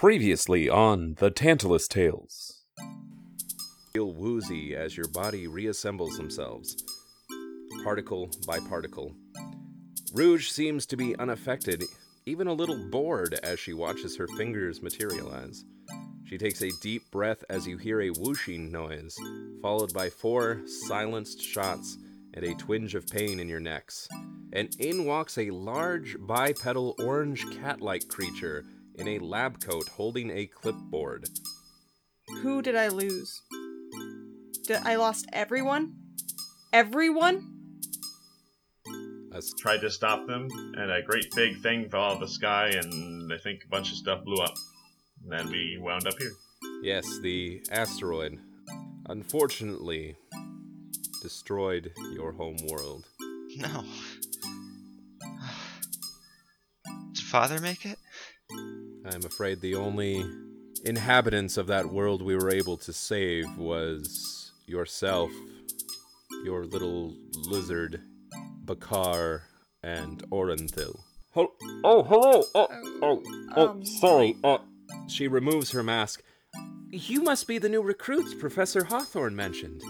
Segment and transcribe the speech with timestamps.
[0.00, 2.62] Previously on The Tantalus Tales.
[3.92, 6.82] Feel woozy as your body reassembles themselves,
[7.84, 9.14] particle by particle.
[10.14, 11.84] Rouge seems to be unaffected,
[12.24, 15.66] even a little bored as she watches her fingers materialize.
[16.24, 19.14] She takes a deep breath as you hear a whooshing noise,
[19.60, 21.98] followed by four silenced shots
[22.32, 24.08] and a twinge of pain in your necks.
[24.54, 28.64] And in walks a large bipedal orange cat like creature
[29.00, 31.26] in a lab coat holding a clipboard.
[32.42, 33.40] Who did I lose?
[34.66, 35.94] Did I lost everyone?
[36.72, 37.56] Everyone?
[39.34, 42.68] As tried to stop them, and a great big thing fell out of the sky,
[42.68, 44.54] and I think a bunch of stuff blew up.
[45.22, 46.32] And then we wound up here.
[46.82, 48.38] Yes, the asteroid
[49.08, 50.16] unfortunately
[51.22, 53.06] destroyed your home world.
[53.56, 53.84] No.
[57.12, 57.98] Did father make it?
[59.12, 60.24] I'm afraid the only
[60.84, 65.32] inhabitants of that world we were able to save was yourself,
[66.44, 68.00] your little lizard,
[68.64, 69.42] Bakar,
[69.82, 71.00] and Orenthil.
[71.34, 71.48] Oh,
[71.82, 72.44] oh, hello.
[72.54, 72.68] Oh,
[73.02, 73.22] oh,
[73.56, 74.36] oh, Um, sorry.
[74.44, 74.58] Uh,
[75.08, 76.22] she removes her mask.
[76.90, 79.82] You must be the new recruits Professor Hawthorne mentioned.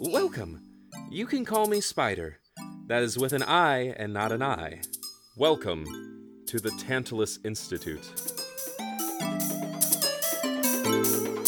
[0.00, 0.62] Welcome.
[1.10, 2.40] You can call me Spider.
[2.88, 4.82] That is with an I and not an I.
[5.34, 5.86] Welcome
[6.46, 8.39] to the Tantalus Institute.
[10.90, 11.39] Música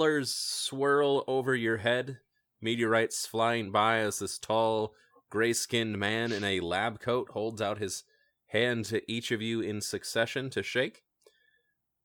[0.00, 2.20] colors swirl over your head,
[2.58, 4.94] meteorites flying by as this tall,
[5.28, 8.04] gray skinned man in a lab coat holds out his
[8.46, 11.02] hand to each of you in succession to shake.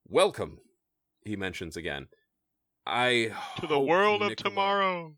[0.10, 0.58] Welcome,
[1.24, 2.08] he mentions again.
[2.86, 5.16] I to the hope world of tomorrow.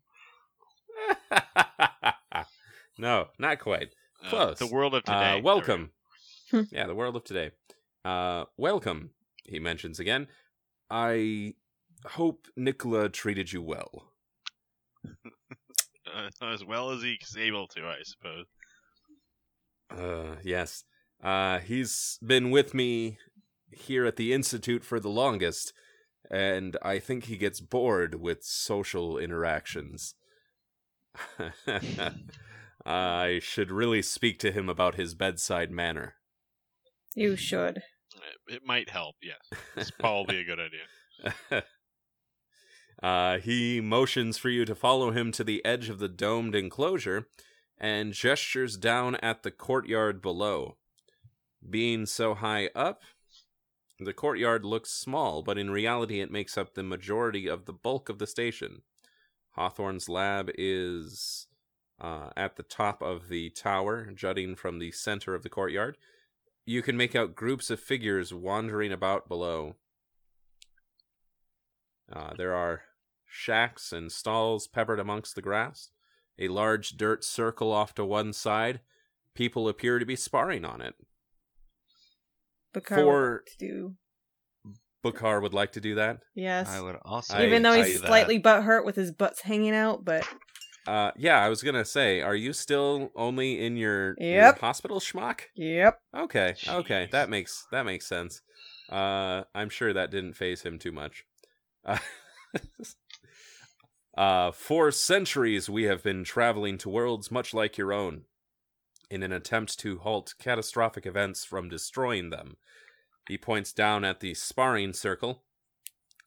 [2.96, 3.88] no, not quite.
[4.24, 4.58] Uh, Close.
[4.60, 5.24] the world of Uh, today.
[5.24, 5.90] There we welcome.
[6.52, 6.60] Hmm.
[6.70, 7.50] yeah, the world of today.
[8.04, 9.10] Uh, welcome,
[9.42, 10.28] he mentions again.
[10.88, 11.54] I
[12.04, 14.12] hope Nicola treated you well.
[16.16, 18.46] Uh, as well as he's able to, I suppose.
[19.90, 20.84] Uh, yes.
[21.22, 23.18] Uh, he's been with me
[23.70, 25.72] here at the Institute for the longest,
[26.30, 30.14] and I think he gets bored with social interactions.
[32.86, 36.14] I should really speak to him about his bedside manner.
[37.14, 37.78] You should.
[37.78, 39.16] It, it might help.
[39.22, 41.64] Yes, it's probably a good idea.
[43.02, 47.28] uh, he motions for you to follow him to the edge of the domed enclosure
[47.78, 50.76] and gestures down at the courtyard below.
[51.68, 53.02] Being so high up,
[54.00, 58.08] the courtyard looks small, but in reality it makes up the majority of the bulk
[58.08, 58.82] of the station.
[59.52, 61.46] Hawthorne's lab is
[62.00, 65.96] uh, at the top of the tower, jutting from the center of the courtyard.
[66.64, 69.76] You can make out groups of figures wandering about below.
[72.12, 72.82] Uh, there are
[73.28, 75.90] shacks and stalls peppered amongst the grass.
[76.38, 78.80] A large dirt circle off to one side.
[79.34, 80.94] People appear to be sparring on it.
[82.72, 83.94] Bakar For- would like to do.
[85.04, 86.18] Bukar would like to do that.
[86.34, 86.68] Yes.
[86.68, 87.36] I would also.
[87.36, 88.08] I- Even though I- he's that.
[88.08, 90.26] slightly butthurt with his butts hanging out, but
[90.88, 94.58] Uh, yeah, I was gonna say, are you still only in your, your Yep.
[94.60, 95.42] hospital schmuck?
[95.54, 96.00] yep.
[96.16, 98.40] Okay, okay, that makes that makes sense.
[98.88, 101.24] Uh, I'm sure that didn't faze him too much.
[101.84, 101.98] Uh,
[104.18, 108.22] uh, for centuries, we have been traveling to worlds much like your own,
[109.08, 112.56] in an attempt to halt catastrophic events from destroying them.
[113.28, 115.44] He points down at the sparring circle.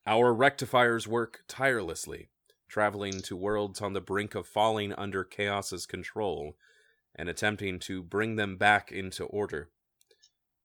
[0.08, 2.30] Our rectifiers work tirelessly,
[2.70, 6.56] traveling to worlds on the brink of falling under chaos's control
[7.14, 9.70] and attempting to bring them back into order.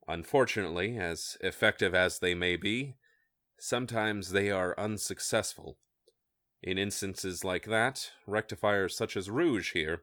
[0.06, 2.94] Unfortunately, as effective as they may be,
[3.58, 5.76] sometimes they are unsuccessful.
[6.62, 10.02] In instances like that, rectifiers such as Rouge here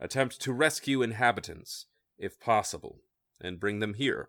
[0.00, 1.86] attempt to rescue inhabitants,
[2.18, 3.00] if possible,
[3.40, 4.28] and bring them here.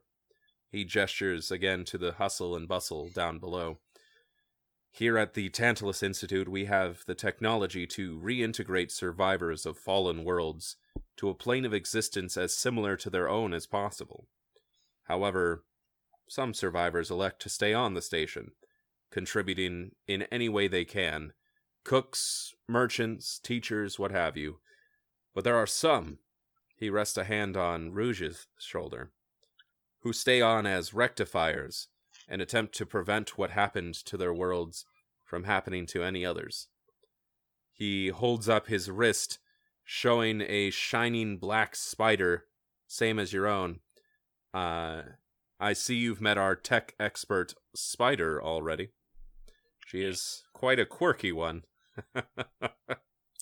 [0.71, 3.79] He gestures again to the hustle and bustle down below.
[4.91, 10.77] Here at the Tantalus Institute, we have the technology to reintegrate survivors of fallen worlds
[11.17, 14.27] to a plane of existence as similar to their own as possible.
[15.03, 15.63] However,
[16.27, 18.51] some survivors elect to stay on the station,
[19.11, 21.33] contributing in any way they can
[21.83, 24.59] cooks, merchants, teachers, what have you.
[25.33, 26.19] But there are some,
[26.75, 29.11] he rests a hand on Rouge's shoulder,
[30.01, 31.87] who stay on as rectifiers
[32.27, 34.85] and attempt to prevent what happened to their worlds
[35.23, 36.67] from happening to any others.
[37.71, 39.39] He holds up his wrist,
[39.83, 42.45] showing a shining black spider,
[42.87, 43.79] same as your own.
[44.53, 45.01] Uh,
[45.59, 48.89] I see you've met our tech expert Spider already.
[49.85, 51.63] She is quite a quirky one.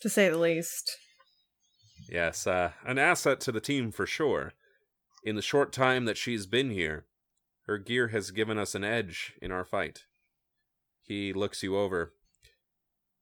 [0.02, 0.96] To say the least.
[2.08, 4.54] yes, uh, an asset to the team for sure.
[5.24, 7.06] In the short time that she's been here,
[7.66, 10.04] her gear has given us an edge in our fight.
[11.02, 12.14] He looks you over.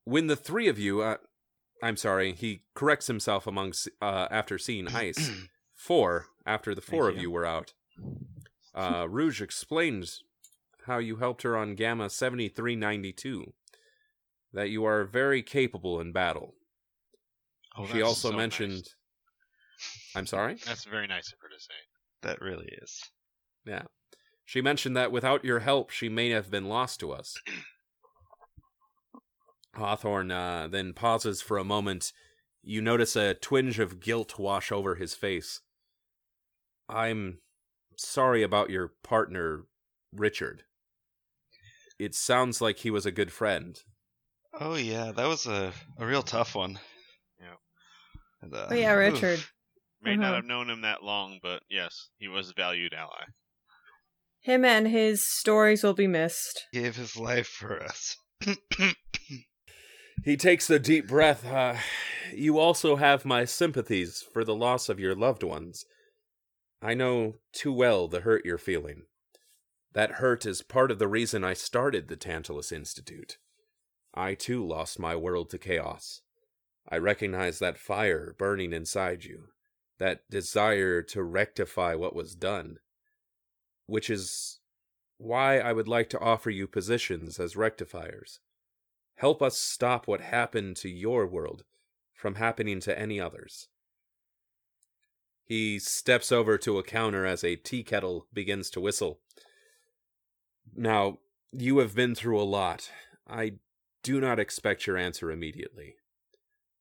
[0.04, 1.18] When the three of you, uh,
[1.82, 3.72] I'm sorry, he corrects himself among
[4.02, 5.32] uh, after seeing ice.
[5.74, 7.30] Four after the four Thank of you.
[7.30, 7.74] you were out.
[8.76, 10.24] Uh, Rouge explains
[10.88, 13.54] how you helped her on Gamma 7392.
[14.56, 16.56] That you are very capable in battle.
[17.78, 18.38] Oh, she also so nice.
[18.38, 18.88] mentioned.
[20.16, 20.56] I'm sorry?
[20.66, 21.74] That's very nice of her to say.
[22.22, 23.02] That really is.
[23.66, 23.84] Yeah.
[24.46, 27.36] She mentioned that without your help, she may have been lost to us.
[29.76, 32.14] Hawthorne uh, then pauses for a moment.
[32.64, 35.60] You notice a twinge of guilt wash over his face.
[36.88, 37.40] I'm
[37.98, 39.66] sorry about your partner,
[40.14, 40.64] Richard.
[42.00, 43.78] It sounds like he was a good friend.
[44.60, 46.80] Oh yeah, that was a, a real tough one.
[47.40, 47.56] Yeah.
[48.42, 49.44] And, uh, Oh yeah, oof, Richard.
[50.02, 50.36] May not Uh-huh.
[50.36, 53.26] have known him that long, but yes, he was a valued ally.
[54.42, 56.66] Him and his stories will be missed.
[56.72, 58.16] He gave his life for us.
[60.24, 61.46] He takes a deep breath.
[61.46, 61.76] Uh,
[62.34, 65.86] you also have my sympathies for the loss of your loved ones.
[66.82, 69.04] I know too well the hurt you're feeling.
[69.94, 73.38] That hurt is part of the reason I started the Tantalus Institute.
[74.16, 76.22] I too lost my world to chaos.
[76.88, 79.50] I recognize that fire burning inside you,
[79.98, 82.78] that desire to rectify what was done,
[83.88, 84.60] which is
[85.18, 88.40] why I would like to offer you positions as rectifiers.
[89.16, 91.64] Help us stop what happened to your world
[92.14, 93.68] from happening to any others.
[95.44, 99.20] He steps over to a counter as a tea kettle begins to whistle.
[100.76, 101.20] Now,
[101.52, 102.90] you have been through a lot.
[103.28, 103.54] I
[104.06, 105.96] do not expect your answer immediately.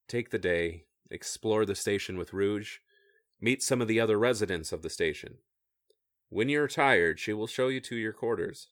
[0.09, 2.81] Take the day, explore the station with Rouge,
[3.41, 5.39] meet some of the other residents of the station.
[6.29, 8.69] When you're tired, she will show you to your quarters.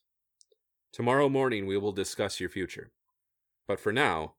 [0.93, 2.93] Tomorrow morning, we will discuss your future.
[3.66, 4.34] But for now,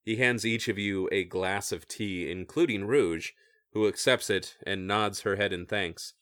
[0.00, 3.32] he hands each of you a glass of tea, including Rouge,
[3.74, 6.14] who accepts it and nods her head in thanks.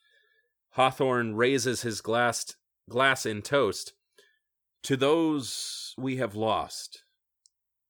[0.70, 2.56] Hawthorne raises his glass,
[2.90, 3.92] glass in toast.
[4.82, 7.04] To those we have lost,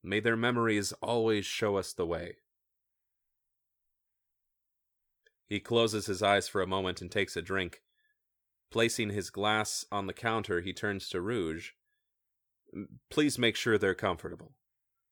[0.02, 2.36] may their memories always show us the way.
[5.46, 7.82] He closes his eyes for a moment and takes a drink.
[8.70, 11.72] Placing his glass on the counter, he turns to Rouge.
[13.10, 14.52] Please make sure they're comfortable.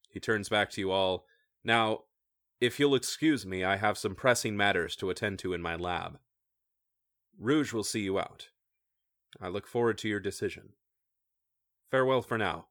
[0.09, 1.25] He turns back to you all.
[1.63, 2.05] Now,
[2.59, 6.17] if you'll excuse me, I have some pressing matters to attend to in my lab.
[7.39, 8.49] Rouge will see you out.
[9.39, 10.73] I look forward to your decision.
[11.91, 12.65] Farewell for now.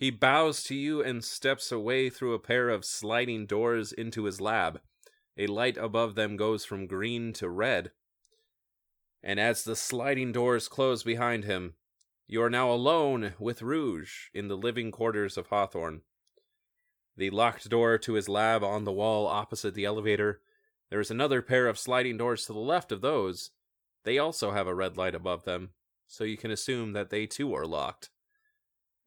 [0.00, 4.40] He bows to you and steps away through a pair of sliding doors into his
[4.40, 4.80] lab.
[5.36, 7.90] A light above them goes from green to red.
[9.22, 11.74] And as the sliding doors close behind him,
[12.26, 16.00] you are now alone with Rouge in the living quarters of Hawthorne.
[17.18, 20.40] The locked door to his lab on the wall opposite the elevator.
[20.88, 23.50] There is another pair of sliding doors to the left of those.
[24.04, 25.72] They also have a red light above them,
[26.06, 28.08] so you can assume that they too are locked.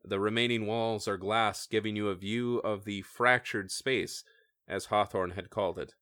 [0.03, 4.23] The remaining walls are glass, giving you a view of the fractured space,
[4.67, 5.93] as Hawthorne had called it.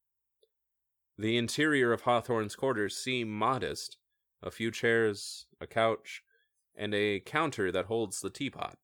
[1.17, 3.98] The interior of Hawthorne's quarters seem modest
[4.43, 6.24] a few chairs, a couch,
[6.75, 8.77] and a counter that holds the teapot.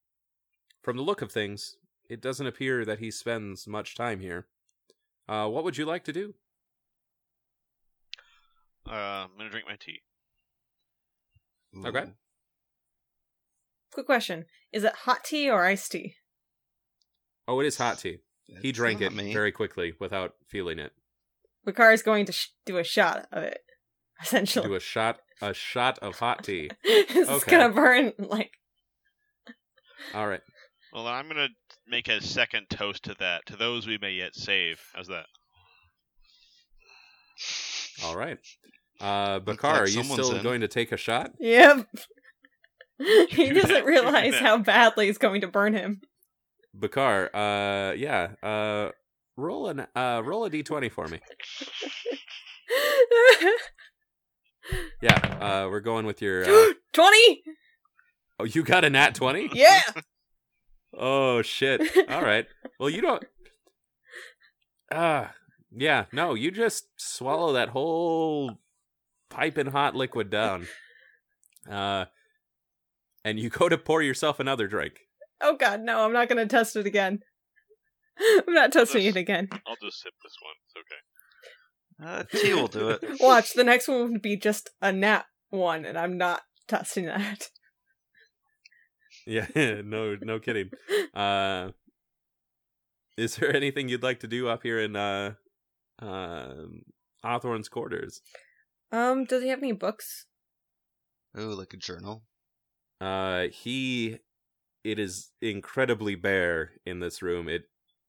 [0.83, 1.77] From the look of things,
[2.09, 4.47] it doesn't appear that he spends much time here.
[5.27, 6.35] Uh, what would you like to do?
[8.87, 10.01] Uh, I'm gonna drink my tea.
[11.85, 12.11] Okay.
[13.87, 13.93] Ooh.
[13.93, 16.15] Quick question: Is it hot tea or iced tea?
[17.47, 18.17] Oh, it is hot tea.
[18.61, 19.33] He drank it me.
[19.33, 20.91] very quickly without feeling it.
[21.65, 23.59] Bakar is going to sh- do a shot of it.
[24.21, 26.69] Essentially, Do a shot, a shot of hot tea.
[26.83, 27.51] it's Okay.
[27.51, 28.51] gonna burn like
[30.13, 30.41] All right.
[30.93, 31.49] Well, I'm gonna
[31.87, 33.45] make a second toast to that.
[33.47, 34.79] To those we may yet save.
[34.95, 35.25] How's that?
[38.03, 38.37] All right.
[38.99, 40.43] Uh, Bakar, like are you still in.
[40.43, 41.31] going to take a shot?
[41.39, 41.87] Yep.
[43.29, 46.01] he do doesn't that, you do realize how badly it's going to burn him.
[46.73, 48.89] Bakar, uh, yeah, uh,
[49.35, 51.19] roll an uh, roll a d20 for me.
[55.01, 56.43] Yeah, uh, we're going with your.
[56.43, 57.43] Uh, 20!
[58.39, 59.51] oh, you got a nat 20?
[59.53, 59.81] Yeah!
[60.99, 61.81] Oh shit!
[62.09, 62.47] All right.
[62.79, 63.23] Well, you don't.
[64.89, 65.33] Ah,
[65.69, 66.05] yeah.
[66.11, 68.57] No, you just swallow that whole
[69.29, 70.65] piping hot liquid down.
[71.69, 72.05] Uh,
[73.27, 75.01] and you go to pour yourself another drink.
[75.41, 77.19] Oh god, no, I'm not gonna test it again.
[78.47, 79.49] I'm not testing it again.
[79.51, 80.55] I'll just sip this one.
[80.65, 81.01] It's okay.
[81.99, 83.03] Uh, T will do it.
[83.19, 87.49] Watch, the next one would be just a nat one, and I'm not testing that.
[89.25, 90.69] Yeah, no, no kidding.
[91.13, 91.71] Uh,
[93.17, 95.33] is there anything you'd like to do up here in uh,
[96.01, 96.53] uh,
[97.25, 98.21] Hawthorne's quarters?
[98.89, 100.27] Um, does he have any books?
[101.35, 102.23] Oh, like a journal.
[102.99, 104.17] Uh, he,
[104.83, 107.47] it is incredibly bare in this room.
[107.47, 107.63] It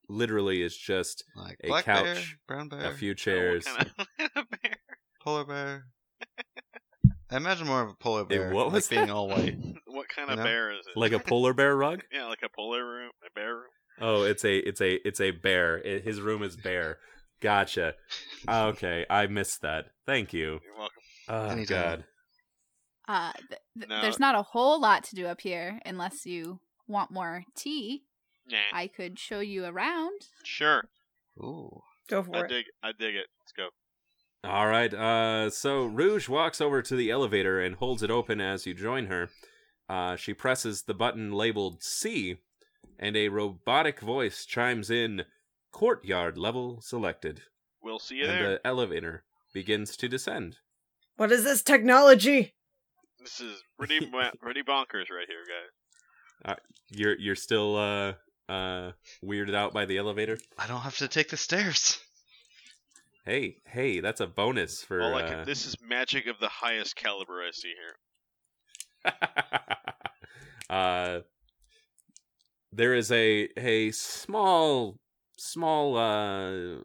[0.08, 3.66] literally is just Like A black bear, couch, brown bear, a few chairs.
[3.68, 3.74] Oh,
[4.18, 4.76] kind of bear?
[5.22, 5.84] polar bear.
[7.30, 8.50] I imagine more of a polar bear.
[8.50, 9.56] what like was being all white.
[9.86, 10.44] What kind You of know?
[10.44, 10.98] bear is it?
[10.98, 12.02] like a polar bear rug.
[12.12, 13.70] yeah, like a polar room, a bear room.
[14.00, 15.78] Oh, it's a, it's a, it's a bear.
[15.78, 16.98] It, his room is bare.
[17.40, 17.94] Gotcha.
[18.48, 19.86] Okay, I missed that.
[20.06, 20.60] Thank you.
[20.64, 21.02] You're welcome.
[21.28, 21.66] Oh Anytime.
[21.66, 22.04] God.
[23.08, 24.02] Uh, th- th- No.
[24.02, 28.04] There's not a whole lot to do up here unless you want more tea.
[28.50, 30.20] Nah, I could show you around.
[30.44, 30.84] sure.
[31.38, 31.82] Ooh.
[32.08, 32.48] Go I for it.
[32.48, 32.64] dig.
[32.82, 33.26] I dig it.
[33.40, 33.68] Let's go.
[34.44, 34.92] All right.
[34.94, 39.06] Uh, so Rouge walks over to the elevator and holds it open as you join
[39.06, 39.30] her.
[39.88, 42.36] Uh, she presses the button labeled C,
[42.98, 45.24] and a robotic voice chimes in,
[45.72, 47.42] "Courtyard level selected,"
[47.82, 48.48] We'll see you and there.
[48.54, 50.58] the elevator begins to descend.
[51.16, 52.54] What is this technology?
[53.20, 54.00] This is pretty
[54.40, 55.44] pretty bonkers right here,
[56.46, 56.56] guys.
[56.90, 58.12] You're you're still uh
[58.50, 58.92] uh
[59.24, 60.38] weirded out by the elevator.
[60.58, 61.98] I don't have to take the stairs.
[63.24, 65.02] Hey, hey, that's a bonus for.
[65.02, 67.74] All I uh, can, this is magic of the highest caliber I see
[69.04, 69.14] here.
[70.70, 71.20] uh,
[72.72, 74.98] there is a a small
[75.36, 76.80] small uh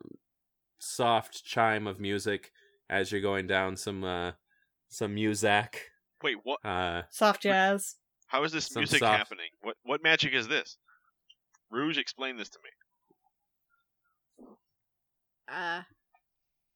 [0.80, 2.52] soft chime of music
[2.90, 4.32] as you're going down some uh
[4.90, 5.93] some music.
[6.24, 6.60] Wait, what?
[6.66, 7.96] Uh, Soft jazz.
[8.28, 9.50] How is this music soft- happening?
[9.62, 10.78] What what magic is this?
[11.70, 12.70] Rouge, explain this to me.
[15.52, 15.82] Uh,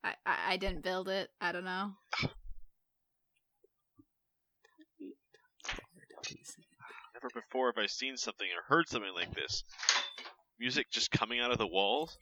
[0.04, 1.30] I, I I didn't build it.
[1.40, 1.92] I don't know.
[7.14, 9.64] Never before have I seen something or heard something like this.
[10.60, 12.18] Music just coming out of the walls.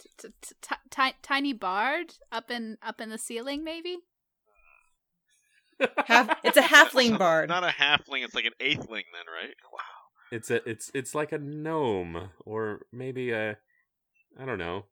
[0.00, 3.98] T- t- t- ti- ti- tiny bard up in up in the ceiling, maybe.
[6.06, 7.48] Half, it's a halfling bard.
[7.48, 8.24] Not a halfling.
[8.24, 9.54] It's like an eighthling, then, right?
[9.72, 9.80] Wow.
[10.32, 13.56] it's a it's it's like a gnome or maybe a
[14.38, 14.84] I don't know.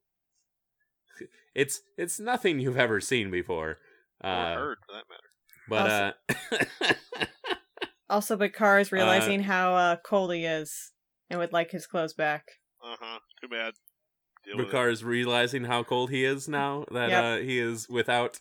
[1.55, 3.77] It's it's nothing you've ever seen before.
[4.23, 6.15] Or Uh, heard, for that matter.
[6.89, 6.93] but uh
[8.09, 10.91] Also, Bakar is realizing how uh, cold he is
[11.29, 12.43] and would like his clothes back.
[12.81, 13.19] Uh huh.
[13.41, 13.73] Too bad.
[14.45, 14.71] Deal with it.
[14.71, 17.23] Bakar is realizing how cold he is now that Yep.
[17.23, 18.39] uh, he is without.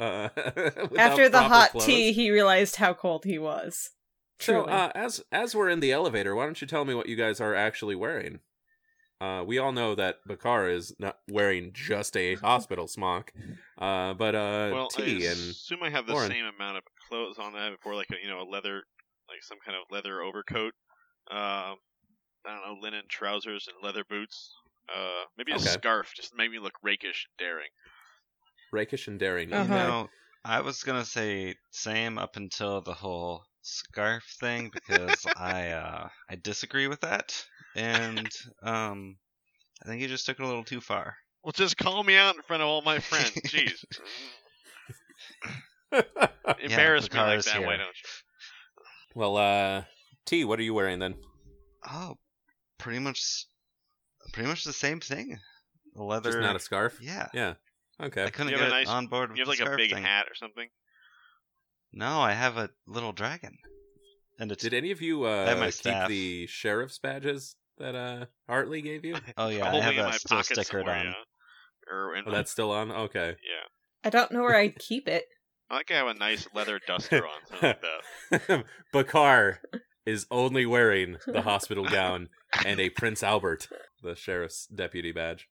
[0.00, 0.28] Uh,
[0.98, 1.86] After the hot clothes.
[1.86, 3.90] tea, he realized how cold he was.
[4.40, 7.16] So, uh, as as we're in the elevator, why don't you tell me what you
[7.16, 8.40] guys are actually wearing?
[9.20, 13.32] Uh, we all know that Bakar is not wearing just a hospital smock,
[13.78, 16.30] uh, but uh, well, T I and assume I have the Lauren.
[16.30, 18.82] same amount of clothes on that before, like a you know a leather,
[19.28, 20.72] like some kind of leather overcoat.
[21.30, 21.76] Um,
[22.46, 24.52] I don't know, linen trousers and leather boots.
[24.94, 25.70] Uh, maybe a Okay.
[25.70, 27.70] scarf just to make me look rakish and daring.
[28.74, 29.52] Rakish and daring.
[29.52, 29.72] Uh-huh.
[29.72, 30.08] You know,
[30.44, 36.36] I was gonna say same up until the whole scarf thing because I uh I
[36.36, 37.34] disagree with that,
[37.74, 38.28] and
[38.62, 39.16] um
[39.82, 41.16] I think you just took it a little too far.
[41.42, 43.30] Well, just call me out in front of all my friends.
[43.46, 43.84] Jeez,
[46.62, 47.62] embarrass me like Bakar's that.
[47.62, 48.10] Why don't you?
[49.14, 49.82] well, uh,
[50.26, 51.14] T, what are you wearing then?
[51.86, 52.16] Oh,
[52.78, 53.46] pretty much,
[54.32, 55.38] pretty much the same thing.
[55.94, 56.30] The leather.
[56.30, 56.98] Just not a scarf.
[57.00, 57.28] Yeah.
[57.34, 57.54] Yeah.
[58.02, 58.24] Okay.
[58.24, 59.92] I couldn't You get a nice- on board with You have the like a big
[59.92, 60.02] thing.
[60.02, 60.68] hat or something.
[61.92, 63.56] No, I have a little dragon,
[64.38, 66.08] and it's Did any of you have uh, my keep staff.
[66.08, 69.16] the sheriff's badges that uh, Hartley gave you?
[69.36, 71.06] oh yeah, I have in that my still pocket stickered on.
[71.06, 71.12] yeah.
[71.92, 72.90] Or Oh, my- that's still on.
[72.90, 73.28] Okay.
[73.28, 73.68] yeah.
[74.02, 75.24] I don't know where I'd keep it.
[75.70, 77.74] I like I have a nice leather duster on, something
[78.30, 78.64] like that.
[78.92, 79.60] Bakar
[80.04, 82.28] is only wearing the hospital gown
[82.66, 83.68] and a Prince Albert,
[84.02, 85.48] the sheriff's deputy badge.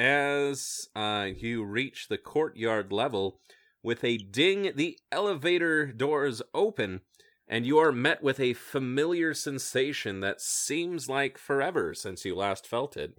[0.00, 3.38] As uh, you reach the courtyard level,
[3.82, 7.02] with a ding, the elevator doors open,
[7.46, 12.66] and you are met with a familiar sensation that seems like forever since you last
[12.66, 13.18] felt it.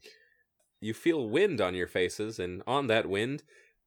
[0.79, 3.43] You feel wind on your faces, and on that wind,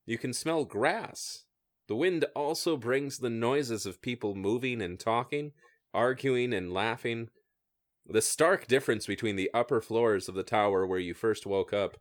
[0.07, 1.47] you can smell grass.
[1.89, 5.51] The wind also brings the noises of people moving and talking,
[5.93, 7.31] arguing and laughing.
[8.07, 11.97] The stark difference between the upper floors of the tower where you first woke up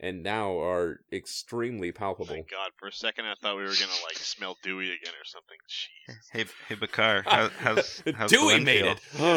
[0.00, 2.26] and now are extremely palpable.
[2.34, 2.70] Thank God.
[2.78, 5.56] For a second, I thought we were gonna like smell Dewey again or something.
[5.68, 6.14] Jeez.
[6.32, 8.92] Hey, hey, Bakar, how, how's, how's Dewey Glenn made feel?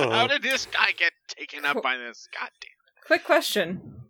[0.05, 0.11] it.
[0.11, 2.27] How did this guy get taken up by this?
[2.39, 3.05] God damn.
[3.07, 4.01] Quick question: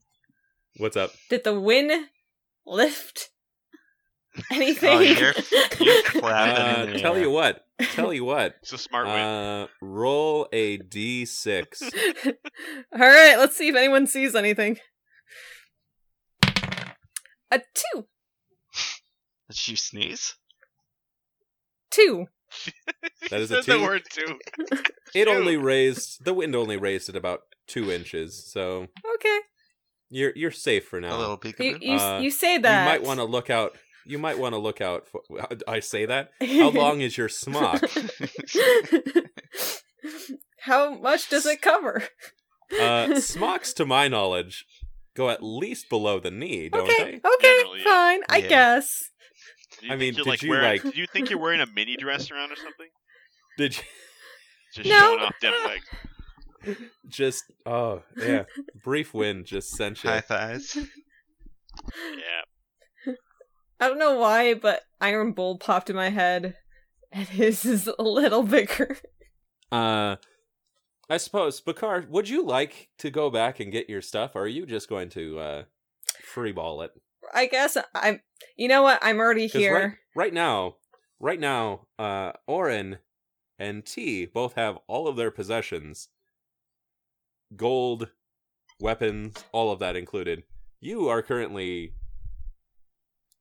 [0.78, 1.12] What's up?
[1.30, 2.08] Did the win
[2.66, 3.30] lift
[4.52, 4.98] anything?
[4.98, 5.34] Oh, you're-
[5.80, 7.66] you're clapping Uh, tell you what.
[7.94, 8.56] Tell you what.
[8.62, 9.16] It's a smart win.
[9.16, 11.82] Uh, roll a d6.
[12.94, 14.78] All right, let's see if anyone sees anything.
[17.52, 18.06] A two,
[19.50, 20.36] Did you sneeze?
[21.90, 22.28] two.
[23.30, 23.84] That is a Said the two.
[23.84, 24.40] word too.
[25.16, 25.32] It Two.
[25.32, 29.40] only raised the wind only raised it about two inches, so Okay,
[30.10, 31.08] you're you're safe for now.
[31.08, 31.18] A now.
[31.20, 31.82] little you peekaboo?
[31.82, 32.84] you, Uh, you say that.
[32.86, 33.78] You might want to look out.
[34.06, 35.22] You might want to look out for.
[35.68, 36.32] I say that.
[36.42, 37.84] How long is your smock?
[40.62, 42.04] How much does it cover?
[42.80, 44.66] Uh, smocks, to my knowledge,
[45.16, 47.30] go at least below the knee, don't okay, they?
[47.30, 47.84] okay, Generally, yeah.
[47.86, 48.22] fine.
[48.30, 49.04] I guess.
[49.90, 51.96] I mean, you're, did like, you, wearing, like- Do you think you're wearing a mini
[51.98, 52.88] dress around or something?
[53.58, 53.84] Did you
[54.84, 55.00] Just No.
[55.00, 56.78] showing off them legs.
[57.10, 57.44] just?
[57.66, 58.44] Oh yeah,
[58.84, 60.10] brief wind just sent you.
[60.10, 60.78] High thighs.
[61.94, 63.14] Yeah.
[63.80, 66.56] I don't know why, but Iron Bull popped in my head,
[67.12, 68.98] and his is a little bigger.
[69.72, 70.18] Uh,
[71.12, 74.48] I suppose, Bakar, would you like to go back and get your stuff, or are
[74.48, 75.64] you just going to uh,
[76.34, 76.92] freeball it?
[77.34, 78.22] I guess I'm.
[78.56, 78.98] You know what?
[79.02, 79.76] I'm already here.
[79.76, 80.76] Right, right now,
[81.20, 83.00] right now, uh, Orin
[83.60, 86.08] and T both have all of their possessions,
[87.58, 88.08] gold,
[88.80, 90.44] weapons, all of that included.
[90.80, 91.92] You are currently,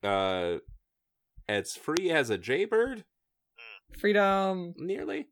[0.03, 0.57] uh,
[1.47, 3.05] as free as a jaybird,
[3.97, 4.73] Freedom.
[4.77, 5.29] nearly.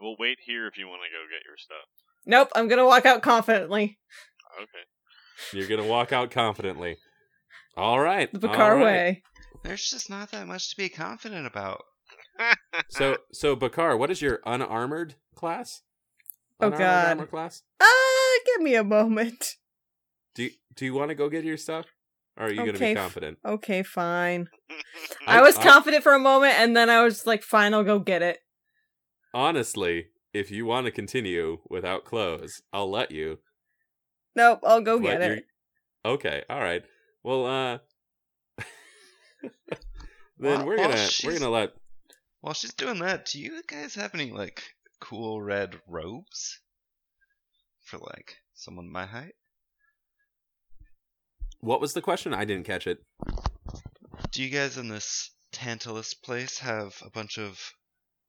[0.00, 1.86] We'll wait here if you want to go get your stuff.
[2.26, 2.48] Nope.
[2.54, 3.98] I'm gonna walk out confidently.
[4.60, 5.56] Okay.
[5.58, 6.96] You're gonna walk out confidently.
[7.76, 8.84] All right, The all Bakar right.
[8.84, 9.22] way.
[9.64, 11.82] There's just not that much to be confident about.
[12.88, 15.82] So, so Bakar, what is your unarmored class?
[16.60, 17.06] Oh, Unarmored God.
[17.08, 17.62] armor class.
[17.80, 19.54] Ah, give me a moment.
[20.34, 21.86] Do you, Do you want to go get your stuff,
[22.36, 23.38] or are you gonna Okay, be f- confident?
[23.44, 24.48] Okay, fine.
[24.70, 24.74] I-
[25.38, 28.00] I, was I- confident for a moment, and then I was like, "Fine, I'll go
[28.00, 28.38] get it."
[29.34, 33.40] Honestly, if you want to continue without clothes, I'll let you.
[34.36, 35.44] Nope, I'll go but get it.
[36.04, 36.82] Okay, all right.
[37.24, 37.78] Well, uh,
[39.42, 39.50] then
[40.38, 41.70] Well- we're well, gonna we're gonna let.
[42.40, 44.62] While she's doing that, do you guys have any like
[45.00, 46.60] cool red robes
[47.84, 49.34] for like someone my height?
[51.60, 52.34] What was the question?
[52.34, 52.98] I didn't catch it.
[54.30, 57.58] Do you guys in this Tantalus place have a bunch of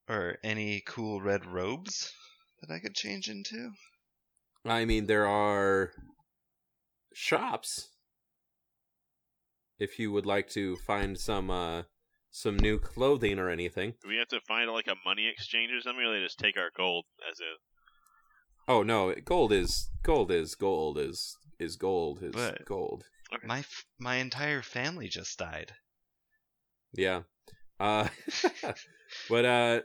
[0.07, 2.11] or any cool red robes
[2.61, 3.71] that I could change into?
[4.65, 5.91] I mean, there are
[7.13, 7.89] shops.
[9.77, 11.83] If you would like to find some uh
[12.31, 13.93] some new clothing or anything.
[14.01, 16.57] Do we have to find like a money exchange or something, or they just take
[16.57, 17.59] our gold as is?
[18.67, 23.03] Oh no, gold is gold is gold is is gold is But- gold.
[23.43, 25.73] My f- my entire family just died.
[26.93, 27.23] Yeah.
[27.79, 28.07] Uh
[29.29, 29.81] but uh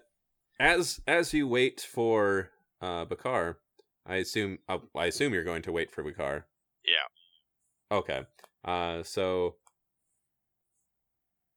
[0.61, 3.59] as as you wait for uh Bakar,
[4.07, 6.47] I assume uh, I assume you're going to wait for Bakar.
[6.85, 7.97] Yeah.
[7.97, 8.21] Okay.
[8.65, 9.57] Uh so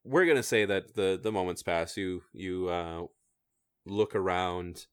[0.05, 3.03] we're going to say that the the moments pass you you uh
[3.85, 4.87] look around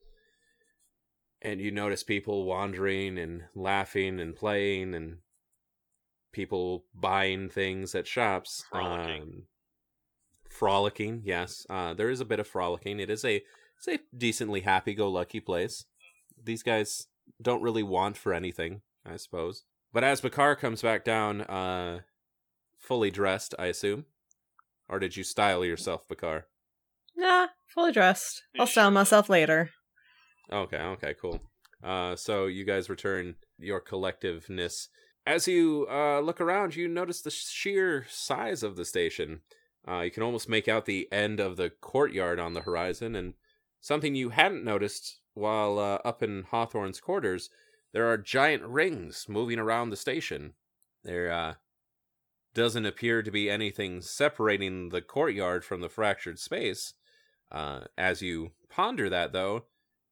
[1.42, 5.18] and you notice people wandering and laughing and playing and
[6.32, 9.22] people buying things at shops Frolicking.
[9.22, 9.42] um
[10.48, 13.42] frolicking yes uh there is a bit of frolicking it is a
[13.80, 15.86] it's a decently happy-go-lucky place
[16.42, 17.06] these guys
[17.40, 22.00] don't really want for anything i suppose but as bakar comes back down uh
[22.78, 24.04] fully dressed i assume
[24.88, 26.46] or did you style yourself bakar
[27.16, 28.42] Nah, fully dressed.
[28.58, 29.70] I'll style myself later.
[30.50, 31.40] Okay, okay, cool.
[31.82, 34.88] Uh, so you guys return your collectiveness.
[35.26, 39.40] As you uh, look around, you notice the sheer size of the station.
[39.86, 43.34] Uh, you can almost make out the end of the courtyard on the horizon, and
[43.80, 47.50] something you hadn't noticed while uh, up in Hawthorne's quarters,
[47.92, 50.54] there are giant rings moving around the station.
[51.02, 51.54] They're uh,
[52.54, 56.94] doesn't appear to be anything separating the courtyard from the fractured space.
[57.50, 59.64] Uh, as you ponder that, though,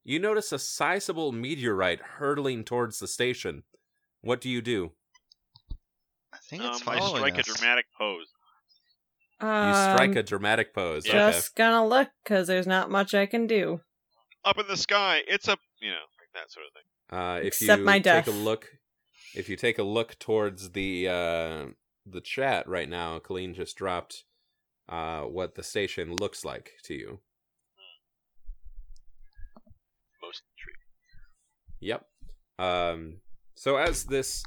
[0.05, 3.65] you notice a sizable meteorite hurtling towards the station.
[4.23, 4.93] What do you do?
[6.33, 8.29] I think it's Um, it's I following strike a dramatic pose.
[9.41, 11.05] You strike Um, a dramatic pose.
[11.05, 13.81] Just gonna look, because there's not much I can do.
[14.45, 16.83] Up in the sky, it's a you know like that sort of thing.
[17.13, 17.23] Okay.
[17.23, 18.67] Uh, if Accept you my take a look,
[19.35, 21.67] if you take a look towards the uh,
[22.05, 24.25] the chat right now, Colleen just dropped
[24.89, 27.21] uh, what the station looks like to you.
[30.21, 30.81] Most intriguing.
[31.81, 32.05] Yep.
[32.59, 33.21] Um,
[33.55, 34.43] so as this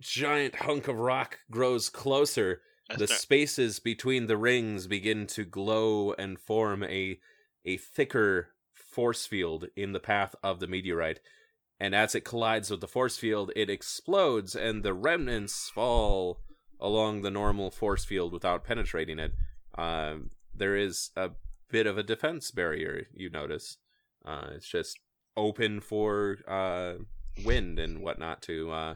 [0.00, 2.60] giant hunk of rock grows closer, That's
[2.98, 7.18] the spaces between the rings begin to glow and form a
[7.64, 11.20] a thicker force field in the path of the meteorite.
[11.80, 16.40] And as it collides with the force field, it explodes, and the remnants fall
[16.80, 19.32] along the normal force field without penetrating it.
[19.76, 21.30] Um, there is a
[21.70, 23.78] bit of a defense barrier, you notice.
[24.24, 25.00] Uh, it's just
[25.36, 26.94] open for uh,
[27.44, 28.94] wind and whatnot to uh,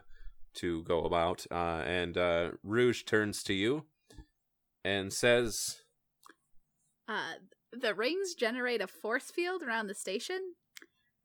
[0.55, 1.47] to go about.
[1.51, 3.85] Uh, and uh, Rouge turns to you
[4.85, 5.83] and says,
[7.09, 7.35] Uh,
[7.73, 10.55] the rings generate a force field around the station,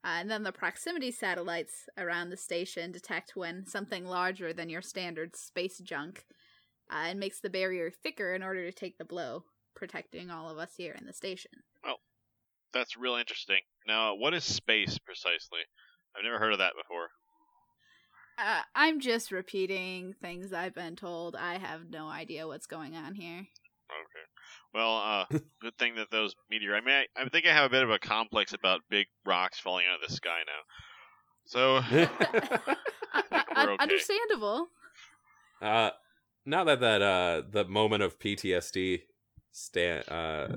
[0.04, 4.82] uh, and then the proximity satellites around the station detect when something larger than your
[4.82, 6.26] standard space junk,
[6.92, 10.58] uh, and makes the barrier thicker in order to take the blow, protecting all of
[10.58, 11.52] us here in the station.
[11.86, 11.96] Oh,
[12.74, 13.62] that's real interesting.
[13.88, 15.62] Now, what is space precisely?
[16.16, 17.10] I've never heard of that before.
[18.38, 21.36] Uh, I'm just repeating things I've been told.
[21.36, 23.40] I have no idea what's going on here.
[23.40, 24.26] Okay.
[24.74, 25.26] Well, uh,
[25.62, 26.76] good thing that those meteor.
[26.76, 29.60] I mean, I, I think I have a bit of a complex about big rocks
[29.60, 30.64] falling out of the sky now.
[31.46, 31.76] So,
[33.56, 33.76] Un- okay.
[33.80, 34.68] Understandable.
[35.62, 35.92] uh,
[36.46, 39.02] now that that uh, the moment of PTSD
[39.52, 40.48] sta- uh,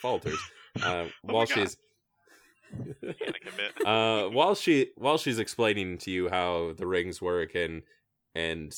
[0.00, 0.38] falters,
[0.82, 1.48] uh, while Oh God.
[1.48, 1.76] she's
[3.00, 3.86] panic a bit.
[3.86, 7.82] uh, while she while she's explaining to you how the rings work and
[8.34, 8.74] and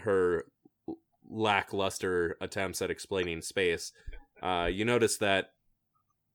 [0.00, 0.44] her
[1.28, 3.92] lackluster attempts at explaining space,
[4.42, 5.52] uh, you notice that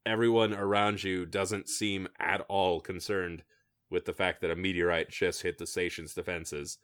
[0.06, 3.44] everyone around you doesn't seem at all concerned
[3.90, 6.78] with the fact that a meteorite just hit the station's defenses.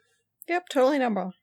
[0.48, 1.34] Yep, totally number.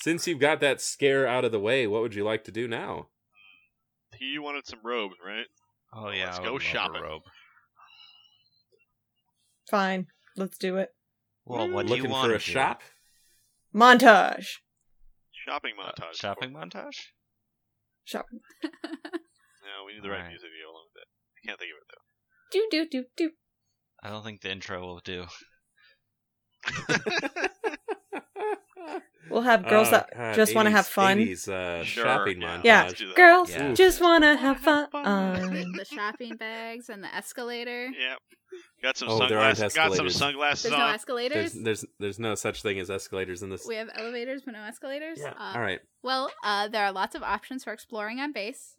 [0.00, 2.68] Since you've got that scare out of the way, what would you like to do
[2.68, 3.08] now?
[4.18, 5.46] He wanted some robes, right?
[6.26, 7.02] Yeah, Let's go would shopping.
[7.02, 7.22] robe.
[9.70, 10.90] Fine, let's do it.
[11.44, 12.82] Well, what do you want for a shop?
[13.74, 14.46] Montage.
[15.32, 16.02] Shopping montage.
[16.02, 17.12] Uh, shopping montage?
[18.04, 18.40] Shopping.
[18.62, 18.70] No,
[19.84, 20.30] we need the right Alright.
[20.30, 21.08] music to go along with it.
[21.42, 22.04] I can't think of it though.
[22.52, 23.30] Do do do do.
[24.00, 25.26] I don't think the intro will do.
[29.30, 31.18] We'll have girls Oh, that God, just want to have fun.
[31.18, 32.56] 80s, uh, Sure, shopping yeah.
[32.58, 32.64] montage.
[32.64, 33.16] Yeah, Let's do that.
[33.16, 33.72] girls Yeah.
[33.74, 35.04] just want to have Have fun.
[35.04, 35.72] fun.
[35.72, 37.86] the shopping bags and the escalator.
[37.88, 38.18] Yep.
[38.82, 39.74] Got some Oh, there aren't sunglasses.
[39.76, 41.52] Got some sunglasses There's no escalators.
[41.52, 43.66] There's, there's there's no such thing as escalators in this.
[43.66, 45.18] We have elevators but no escalators.
[45.20, 45.30] Yeah.
[45.38, 45.80] Uh, All right.
[46.02, 48.76] Well, uh, there are lots of options for exploring on base.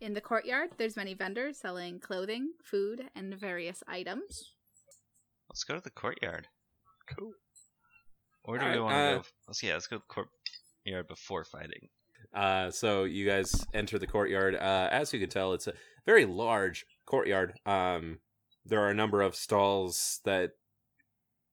[0.00, 4.52] In the courtyard, there's many vendors selling clothing, food, and various items.
[5.50, 6.46] Let's go to the courtyard.
[7.18, 7.32] Cool.
[8.48, 9.22] Or do Alright, we want to uh, go?
[9.46, 10.24] Let's yeah, let's go to the
[10.86, 11.90] courtyard before fighting.
[12.32, 14.54] Uh, so you guys enter the courtyard.
[14.54, 15.74] Uh, as you can tell, it's a
[16.06, 17.60] very large courtyard.
[17.66, 18.20] Um,
[18.64, 20.52] there are a number of stalls that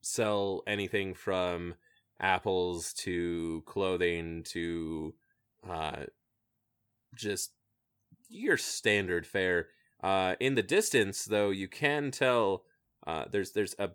[0.02, 1.76] sell anything from
[2.22, 5.14] apples to clothing to
[5.70, 6.04] uh,
[7.14, 7.52] just
[8.30, 9.68] your standard fare.
[10.02, 12.64] Uh, in the distance, though, you can tell
[13.06, 13.90] uh, there's there's a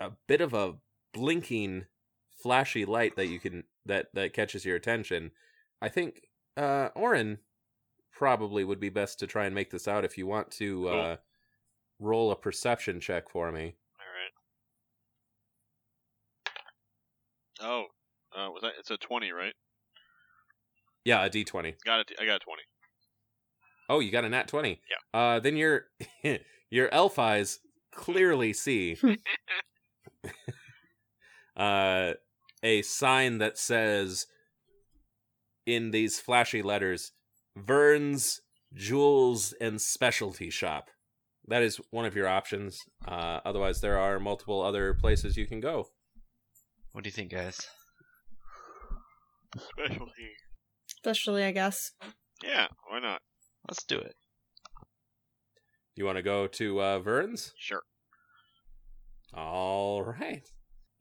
[0.00, 0.74] a bit of a
[1.14, 1.84] blinking,
[2.46, 5.32] flashy light that you can that that catches your attention.
[5.82, 7.38] I think uh, Orin
[8.12, 11.16] probably would be best to try and make this out if you want to uh,
[11.98, 13.74] roll a perception check for me.
[17.60, 17.84] All right.
[18.38, 18.74] Oh, uh, was that?
[18.78, 19.54] It's a twenty, right?
[21.04, 21.74] Yeah, a D twenty.
[21.84, 22.12] Got it.
[22.20, 22.62] I got a twenty.
[23.88, 24.80] Oh, you got a nat twenty.
[24.88, 25.20] Yeah.
[25.20, 25.86] Uh, then your
[26.70, 27.58] your elf eyes
[27.92, 28.96] clearly see
[31.56, 32.12] uh,
[32.62, 34.26] a sign that says
[35.64, 37.12] in these flashy letters,
[37.56, 38.40] "Vern's
[38.74, 40.90] Jewels and Specialty Shop."
[41.48, 42.80] That is one of your options.
[43.06, 45.88] Uh, otherwise, there are multiple other places you can go.
[46.92, 47.60] What do you think, guys?
[49.56, 50.34] Specialty.
[50.88, 51.92] Especially, I guess.
[52.42, 52.66] Yeah.
[52.88, 53.20] Why not?
[53.68, 54.14] Let's do it.
[55.94, 57.52] You want to go to uh, Vern's?
[57.56, 57.82] Sure.
[59.32, 60.42] All right.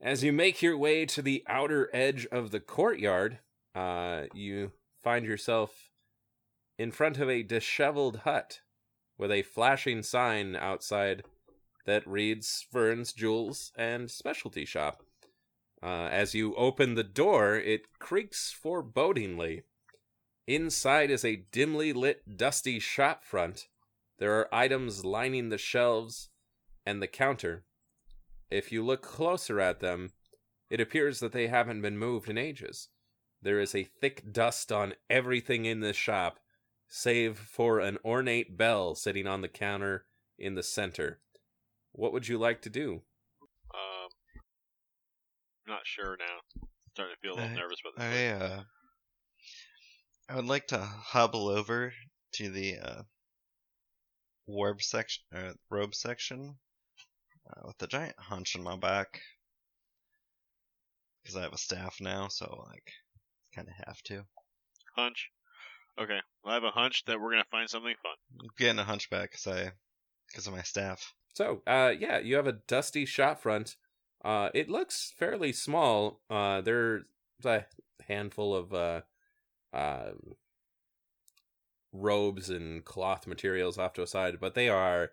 [0.01, 3.39] As you make your way to the outer edge of the courtyard,
[3.73, 4.71] uh, you
[5.03, 5.89] find yourself
[6.77, 8.59] in front of a disheveled hut
[9.17, 11.23] with a flashing sign outside
[11.85, 15.01] that reads Vern's Jewels and Specialty Shop.
[15.81, 19.63] Uh, as you open the door, it creaks forebodingly.
[20.47, 23.67] Inside is a dimly lit, dusty shop front.
[24.19, 26.29] There are items lining the shelves
[26.85, 27.65] and the counter.
[28.49, 30.11] If you look closer at them,
[30.69, 32.89] it appears that they haven't been moved in ages.
[33.41, 36.39] There is a thick dust on everything in this shop,
[36.87, 40.05] save for an ornate bell sitting on the counter
[40.37, 41.19] in the center.
[41.91, 43.01] What would you like to do?
[43.73, 44.09] Um,
[45.67, 46.65] not sure now.
[46.93, 48.41] Starting to feel a little I- nervous about this.
[48.41, 48.63] I uh,
[50.27, 51.93] I would like to hobble over
[52.33, 53.01] to the uh,
[54.47, 56.55] warb section, uh, robe section,
[57.49, 59.21] uh, with the giant hunch on my back,
[61.23, 62.91] because I have a staff now, so like,
[63.53, 64.25] kind of have to.
[64.95, 65.29] Hunch.
[65.99, 68.15] Okay, well, I have a hunch that we're gonna find something fun.
[68.41, 69.71] I'm getting a hunchback because I,
[70.27, 71.13] because of my staff.
[71.33, 73.75] So, uh, yeah, you have a dusty shop front.
[74.23, 76.21] Uh, it looks fairly small.
[76.29, 77.03] Uh, there's
[77.43, 77.65] a
[78.07, 79.01] handful of uh,
[79.73, 80.11] uh,
[81.91, 85.11] robes and cloth materials off to a side, but they are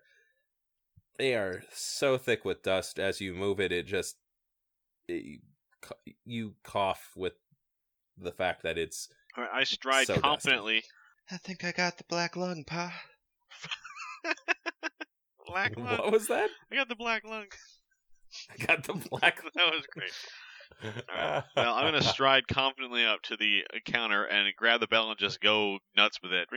[1.17, 2.99] they are so thick with dust.
[2.99, 4.17] As you move it, it just
[5.07, 5.41] it,
[6.25, 7.33] you cough with
[8.17, 10.21] the fact that it's All right, I stride So dusty.
[10.27, 10.83] confidently.
[11.31, 12.93] I think I got the black lung, pa.
[15.47, 15.85] Black lung.
[15.99, 16.49] what was that?
[16.71, 17.45] I got the black lung.
[18.51, 19.41] I got the black.
[19.53, 20.11] That was great.
[21.13, 25.19] Alright, Well, I'm gonna stride confidently up to the counter and grab the bell and
[25.19, 26.47] just go nuts with it,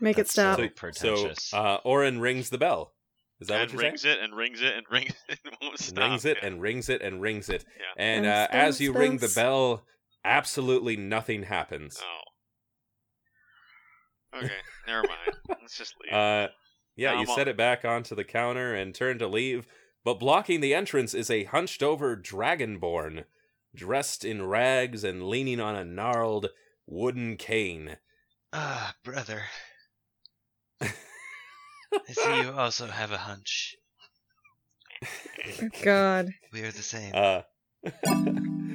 [0.00, 0.58] Make it stop.
[0.58, 1.44] so so, pretentious.
[1.44, 2.92] so uh, Orin rings the bell.
[3.40, 4.16] Is that and what you're rings saying?
[4.18, 6.10] it and rings it and rings it and won't stop.
[6.10, 6.48] rings it Yeah.
[6.48, 7.64] and rings it and rings it.
[7.78, 7.84] Yeah.
[8.04, 9.84] And And uh, spins, as you ring the bell,
[10.24, 12.00] absolutely nothing happens.
[12.02, 12.22] Oh.
[14.38, 14.50] Okay,
[14.86, 15.36] never mind.
[15.62, 16.12] Let's just leave.
[16.12, 16.48] Uh,
[16.94, 19.66] yeah, Now you I'm set on- it back onto the counter and turn to leave,
[20.04, 23.24] but blocking the entrance is a hunched over dragonborn,
[23.74, 26.50] dressed in rags and leaning on a gnarled
[26.86, 27.96] wooden cane.
[28.52, 29.44] Ah, brother.
[32.08, 33.76] I see you also have a hunch.
[35.82, 36.30] God.
[36.52, 37.12] We are the same.
[37.14, 37.42] Uh,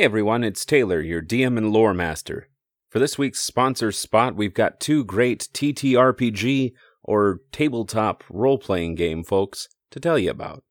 [0.00, 2.48] Hey everyone, it's Taylor, your DM and lore master.
[2.88, 9.22] For this week's sponsor spot, we've got two great TTRPG or tabletop role playing game
[9.22, 10.64] folks to tell you about.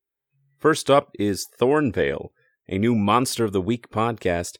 [0.58, 2.30] First up is Thornvale,
[2.68, 4.58] a new Monster of the Week podcast.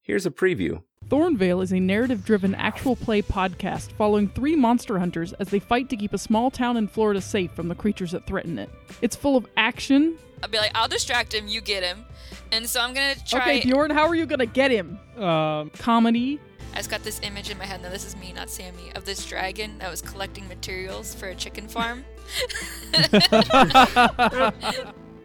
[0.00, 0.84] Here's a preview.
[1.08, 5.90] Thornvale is a narrative driven actual play podcast following three monster hunters as they fight
[5.90, 8.70] to keep a small town in Florida safe from the creatures that threaten it.
[9.02, 10.16] It's full of action.
[10.42, 12.04] I'll be like, I'll distract him, you get him.
[12.50, 13.40] And so I'm gonna try.
[13.40, 14.98] Okay, Bjorn, how are you gonna get him?
[15.16, 16.40] Um, comedy.
[16.72, 17.82] I just got this image in my head.
[17.82, 21.34] Now this is me, not Sammy, of this dragon that was collecting materials for a
[21.34, 22.04] chicken farm.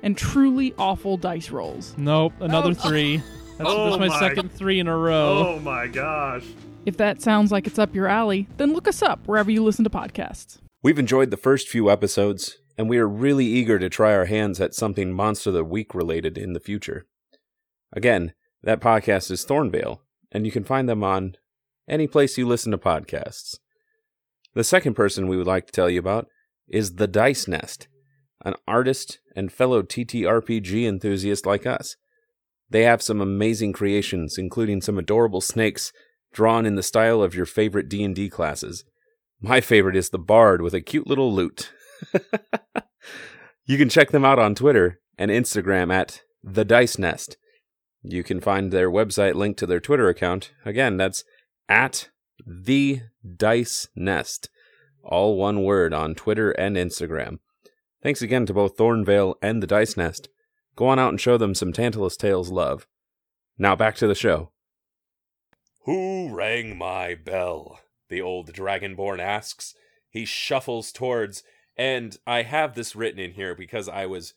[0.03, 1.95] and truly awful dice rolls.
[1.97, 2.73] Nope, another Oh.
[2.73, 3.21] three.
[3.57, 5.55] That's, Oh that's my, my- second three in a row.
[5.55, 6.45] Oh my gosh.
[6.85, 9.83] If that sounds like it's up your alley, then look us up wherever you listen
[9.83, 10.59] to podcasts.
[10.83, 14.61] We've enjoyed the first few episodes, and we are really eager to try our hands
[14.61, 17.05] at something Monster of the Week related in the future.
[17.91, 19.99] Again, that podcast is Thornvale,
[20.31, 21.35] and you can find them on
[21.89, 23.57] any place you listen to podcasts.
[24.53, 26.27] The second person we would like to tell you about
[26.69, 27.87] is The Dice Nest,
[28.45, 31.95] an artist and fellow TTRPG enthusiast like us.
[32.69, 35.93] They have some amazing creations, including some adorable snakes
[36.33, 38.83] drawn in the style of your favorite D&D classes.
[39.39, 41.71] My favorite is the bard with a cute little lute.
[43.65, 47.37] you can check them out on Twitter and Instagram at The Dice Nest.
[48.01, 50.51] You can find their website linked to their Twitter account.
[50.65, 51.23] Again, that's
[51.69, 52.09] at
[52.45, 53.01] The
[53.35, 54.49] Dice Nest.
[55.03, 57.39] All one word on Twitter and Instagram.
[58.03, 60.29] Thanks again to both Thornvale and The Dice Nest.
[60.77, 62.87] Go on out and show them some Tantalus Tales love.
[63.57, 64.51] Now back to the show.
[65.85, 67.79] Who rang my bell?
[68.09, 69.73] The old dragonborn asks.
[70.09, 71.43] He shuffles towards,
[71.75, 74.35] and I have this written in here because I was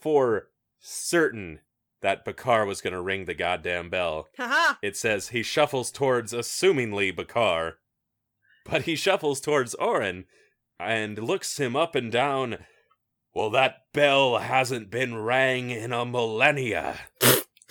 [0.00, 0.48] for
[0.80, 1.60] certain
[2.02, 4.28] that Bakar was going to ring the goddamn bell.
[4.36, 4.74] Haha!
[4.82, 7.76] It says he shuffles towards, assumingly, Bakar.
[8.64, 10.24] But he shuffles towards Orin
[10.80, 12.58] and looks him up and down.
[13.34, 16.98] Well, that bell hasn't been rang in a millennia.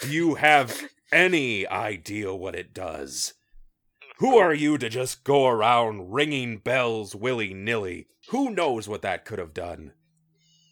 [0.02, 3.34] Do you have any idea what it does?
[4.20, 8.08] Who are you to just go around ringing bells willy nilly?
[8.30, 9.94] Who knows what that could have done?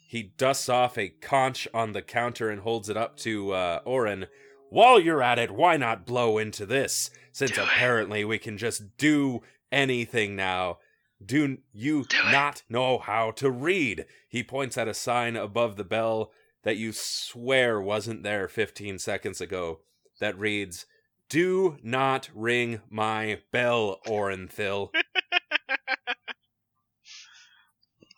[0.10, 4.28] He dusts off a conch on the counter and holds it up to uh, Orin.
[4.70, 7.10] While you're at it, why not blow into this?
[7.34, 7.66] Since Do it.
[7.66, 10.78] apparently we can just do anything now.
[11.26, 14.06] Do you Do not know how to read?
[14.28, 16.32] He points at a sign above the bell
[16.64, 19.80] that you swear wasn't there 15 seconds ago
[20.20, 20.86] that reads,
[21.30, 24.90] Do not ring my bell, Orenthil.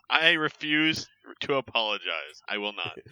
[0.10, 1.08] I refuse
[1.42, 2.42] to apologize.
[2.48, 2.98] I will not.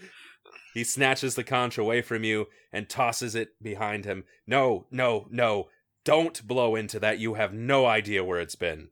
[0.73, 4.25] He snatches the conch away from you and tosses it behind him.
[4.45, 5.69] No, no, no.
[6.05, 7.17] Don't blow into that.
[7.17, 8.89] You have no idea where it's been.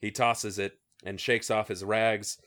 [0.00, 2.38] He tosses it and shakes off his rags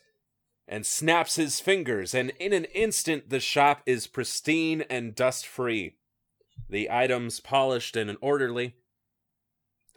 [0.71, 5.97] and snaps his fingers, and in an instant, the shop is pristine and dust free.
[6.69, 8.75] The items polished and orderly.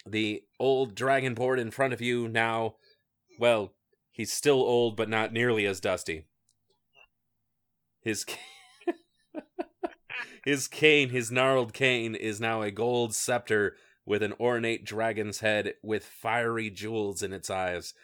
[0.04, 2.74] The old dragonborn in front of you now,
[3.38, 3.72] well,
[4.10, 6.26] he's still old, but not nearly as dusty.
[8.02, 8.26] His
[10.44, 15.74] his cane, his gnarled cane, is now a gold scepter with an ornate dragon's head
[15.84, 17.94] with fiery jewels in its eyes.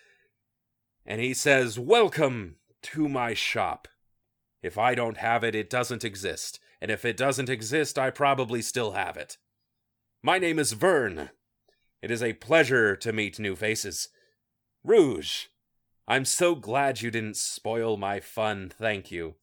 [1.05, 3.89] And he says, Welcome to my shop.
[4.63, 6.61] If I don't have it, it doesn't exist.
[6.81, 9.37] And if it doesn't exist, I probably still have it.
[10.23, 11.31] My name is Vern.
[12.03, 14.09] It is a pleasure to meet new faces.
[14.83, 15.47] Rouge,
[16.09, 19.35] I'm so glad you didn't spoil my fun, thank you.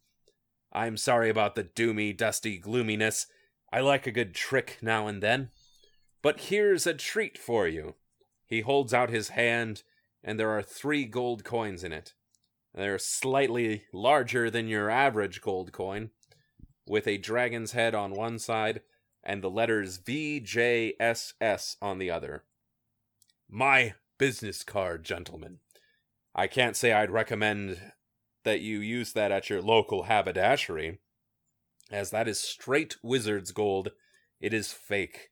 [0.73, 3.28] I'm sorry about the doomy, dusty gloominess.
[3.71, 5.50] I like a good trick now and then.
[6.21, 7.95] But here's a treat for you.
[8.45, 9.84] He holds out his hand,
[10.23, 12.13] and there are three gold coins in it.
[12.78, 16.12] They're slightly larger than your average gold coin,
[16.86, 18.82] with a dragon's head on one side
[19.24, 22.44] and the letters VJSS on the other.
[23.50, 25.58] My business card, gentlemen.
[26.36, 27.82] I can't say I'd recommend
[28.44, 31.00] that you use that at your local haberdashery,
[31.92, 33.90] as that is straight wizard's gold.
[34.40, 35.32] It is fake.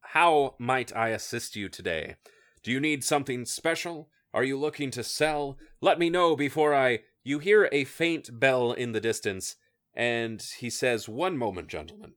[0.00, 2.14] How might I assist you today?
[2.62, 4.10] Do you need something special?
[4.34, 5.58] Are you looking to sell?
[5.80, 7.00] Let me know before I.
[7.24, 9.56] You hear a faint bell in the distance,
[9.94, 12.12] and he says, One moment, gentlemen.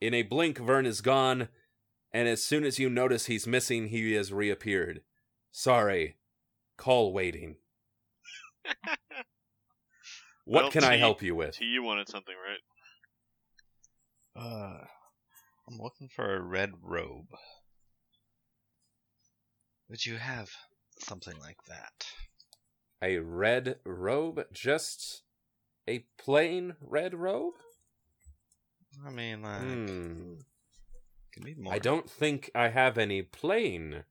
[0.00, 1.48] In a blink, Vern is gone,
[2.12, 5.02] and as soon as you notice he's missing, he has reappeared.
[5.50, 6.16] Sorry.
[6.76, 7.56] Call waiting.
[10.48, 11.56] What Well, can I T- help you with?
[11.56, 12.34] T, you wanted something,
[14.36, 14.40] right?
[14.40, 14.84] Uh,
[15.68, 17.26] I'm looking for a red robe.
[19.88, 20.50] Would you have
[20.98, 22.06] something like that?
[23.02, 24.46] A red robe?
[24.52, 25.22] Just
[25.88, 27.54] a plain red robe?
[29.04, 30.34] I mean, like, Hmm.
[31.32, 31.74] can be more.
[31.74, 34.04] I don't think I have any plain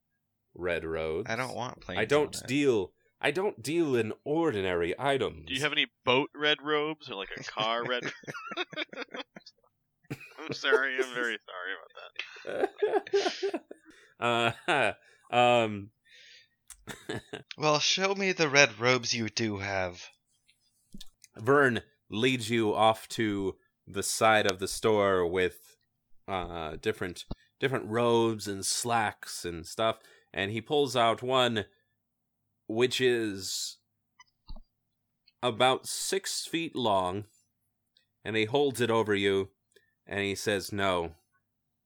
[0.54, 1.30] red robes.
[1.30, 1.98] I don't want plain.
[1.98, 2.94] I don't deal.
[3.20, 5.48] I don't deal in ordinary items.
[5.48, 8.04] Do you have any boat red robes or like a car red?
[10.38, 10.96] I'm sorry.
[10.98, 12.70] I'm very sorry about
[14.20, 14.56] that.
[15.32, 15.90] uh, um.
[17.58, 20.10] Well, show me the red robes you do have.
[21.38, 23.56] Vern leads you off to
[23.88, 25.78] the side of the store with
[26.28, 27.26] uh different
[27.60, 30.00] different robes and slacks and stuff
[30.34, 31.66] and he pulls out one
[32.68, 33.78] which is
[35.44, 37.26] about six feet long
[38.24, 39.50] and he holds it over you
[40.08, 41.12] and he says no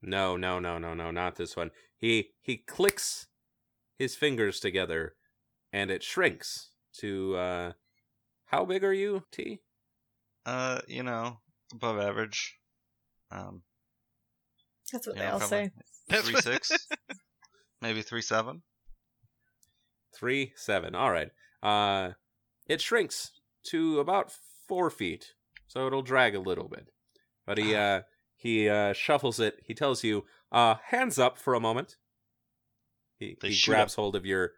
[0.02, 3.28] no no no no no not this one he he clicks
[4.00, 5.14] his fingers together
[5.72, 7.72] and it shrinks to uh
[8.46, 9.60] how big are you t
[10.46, 11.38] Uh, you know,
[11.72, 12.58] above average.
[13.30, 13.62] Um,
[14.92, 15.70] That's what they know, all say.
[16.12, 16.72] Three six,
[17.82, 18.64] maybe three seven.
[20.16, 21.30] three seven all right
[21.62, 22.10] uh
[22.68, 23.32] it shrinks
[23.64, 24.32] to about
[24.68, 25.34] four feet
[25.68, 26.90] so it'll drag a little bit
[27.46, 28.02] but he uh
[28.36, 31.96] he uh shuffles it he tells you uh hands up for a moment
[33.20, 34.54] he, They he grabs hold of your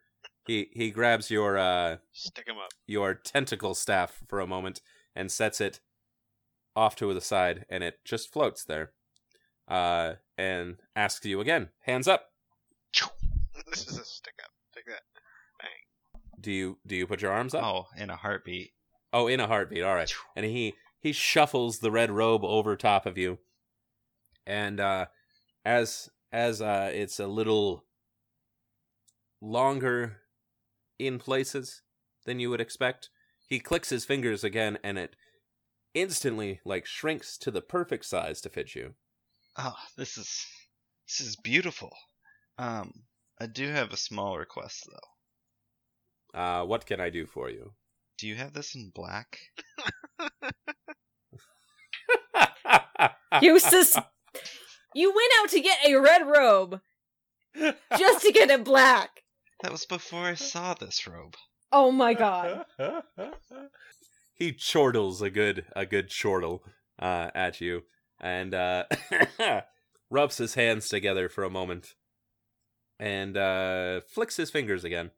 [0.47, 2.71] he he grabs your uh Stick him up.
[2.87, 4.81] your tentacle staff for a moment
[5.15, 5.79] and sets it
[6.75, 8.91] off to the side and it just floats there
[9.67, 12.27] uh and asks you again hands up
[13.69, 14.49] This is a stick up.
[14.73, 15.01] Take that.
[15.61, 16.21] Bang.
[16.39, 18.71] do you do you put your arms up Oh, in a heartbeat.
[19.13, 19.83] Oh, in a heartbeat.
[19.83, 20.11] All right.
[20.35, 23.37] And he he shuffles the red robe over top of you,
[24.45, 25.05] and uh,
[25.63, 27.85] as as uh, it's a little
[29.41, 30.17] longer
[30.99, 31.81] in places
[32.25, 33.09] than you would expect,
[33.47, 35.15] he clicks his fingers again, and it
[35.93, 38.93] instantly like shrinks to the perfect size to fit you.
[39.57, 40.45] Oh, this is
[41.07, 41.91] this is beautiful.
[42.57, 43.03] Um,
[43.39, 46.39] I do have a small request though.
[46.39, 47.73] Uh, what can I do for you?
[48.17, 49.39] Do you have this in black?
[53.41, 53.97] Eustace,
[54.93, 56.79] you went out to get a red robe
[57.97, 59.20] just to get it black.
[59.61, 61.35] That was before I saw this robe.
[61.71, 62.65] Oh my god.
[64.33, 66.63] he chortles a good a good chortle
[66.99, 67.83] uh, at you
[68.19, 68.85] and uh,
[70.09, 71.93] rubs his hands together for a moment
[72.99, 75.11] and uh, flicks his fingers again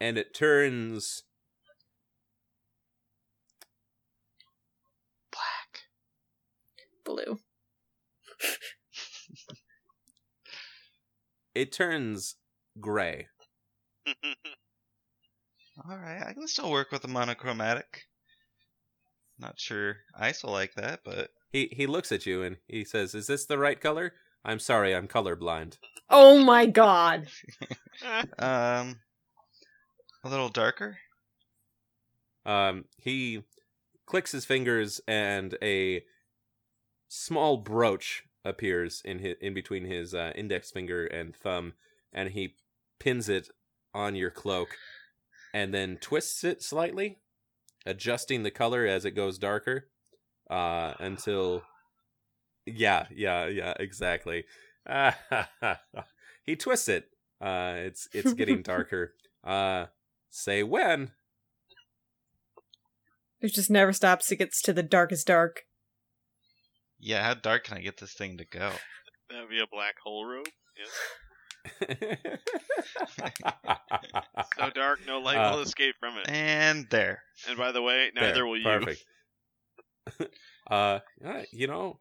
[0.00, 1.22] and it turns
[5.32, 5.84] Black.
[7.04, 7.38] Blue.
[11.54, 12.36] it turns
[12.80, 13.26] gray
[15.88, 18.02] All right, I can still work with the monochromatic.
[19.40, 23.14] Not sure Ice will like that, but he he looks at you and he says
[23.14, 24.12] is this the right color
[24.44, 25.78] i'm sorry i'm colorblind
[26.10, 27.28] Oh my god.
[28.38, 29.00] um,
[30.22, 30.98] a little darker.
[32.44, 33.42] Um, he
[34.06, 36.02] clicks his fingers, and a
[37.08, 41.72] small brooch appears in his, in between his uh, index finger and thumb,
[42.12, 42.54] and he
[43.04, 43.48] pins it
[43.92, 44.76] on your cloak,
[45.52, 47.18] and then twists it slightly,
[47.84, 49.88] adjusting the color as it goes darker,
[50.50, 51.62] uh, until.
[52.66, 54.44] Yeah, yeah, yeah, exactly.
[56.46, 57.10] he twists it.
[57.38, 59.12] Uh, it's it's getting darker.
[59.46, 59.88] Uh,
[60.30, 61.10] say when.
[63.42, 64.32] It just never stops.
[64.32, 65.64] It gets to the darkest dark.
[66.98, 68.72] Yeah, how dark can I get this thing to go?
[69.28, 70.48] That'd be a black hole robe.
[70.78, 70.88] Yes.
[74.58, 76.28] So dark, no light Uh, will escape from it.
[76.28, 77.22] And there.
[77.48, 78.64] And by the way, neither There, will you.
[78.64, 79.04] Perfect.
[80.70, 81.00] uh,
[81.50, 82.00] you know,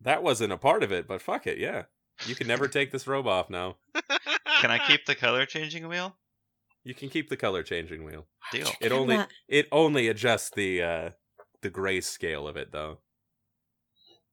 [0.00, 1.84] that wasn't a part of it, but fuck it, yeah.
[2.26, 3.76] You can never take this robe off now.
[4.60, 6.16] Can I keep the color changing wheel?
[6.84, 8.26] You can keep the color changing wheel.
[8.52, 8.68] Deal.
[8.80, 11.10] It only that- it only adjusts the uh
[11.62, 12.98] the gray scale of it though.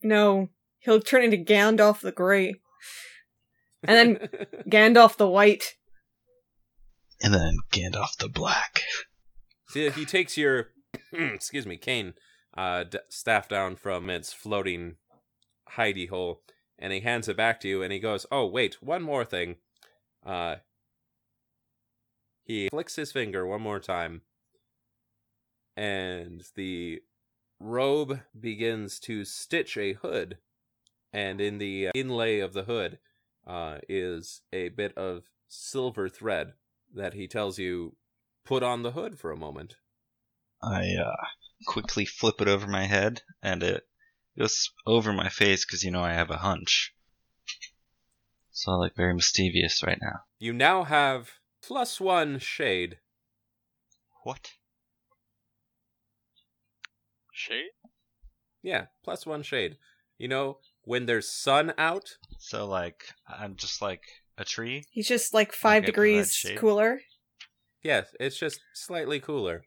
[0.04, 0.50] No,
[0.80, 2.56] he'll turn into Gandalf the Grey.
[3.84, 4.30] And then
[4.70, 5.76] Gandalf the White.
[7.22, 8.84] And then Gandalf the Black.
[9.70, 10.70] See, he takes your
[11.14, 12.14] excuse me cane
[12.58, 14.96] uh d- staff down from its floating
[15.78, 16.42] hidey hole
[16.78, 19.56] and he hands it back to you and he goes oh wait one more thing
[20.26, 20.56] uh
[22.44, 24.22] he flicks his finger one more time
[25.78, 27.02] and the
[27.60, 30.38] robe begins to stitch a hood
[31.14, 33.00] and in the inlay of the hood
[33.46, 36.54] uh, is a bit of silver thread
[36.94, 37.96] that he tells you
[38.46, 39.76] put on the hood for a moment
[40.64, 41.16] I uh,
[41.66, 43.84] quickly flip it over my head, and it
[44.38, 46.94] goes over my face because you know I have a hunch.
[48.52, 50.20] So I look very mischievous right now.
[50.38, 51.32] You now have
[51.64, 53.00] plus one shade.
[54.24, 54.52] What?
[57.32, 57.72] Shade?
[58.62, 59.78] Yeah, plus one shade.
[60.20, 64.04] You know, when there's sun out, So like I'm just like
[64.38, 64.86] a tree.
[64.92, 67.02] He's just like five Okay, degrees cooler.
[67.84, 69.66] yes, it's just slightly cooler.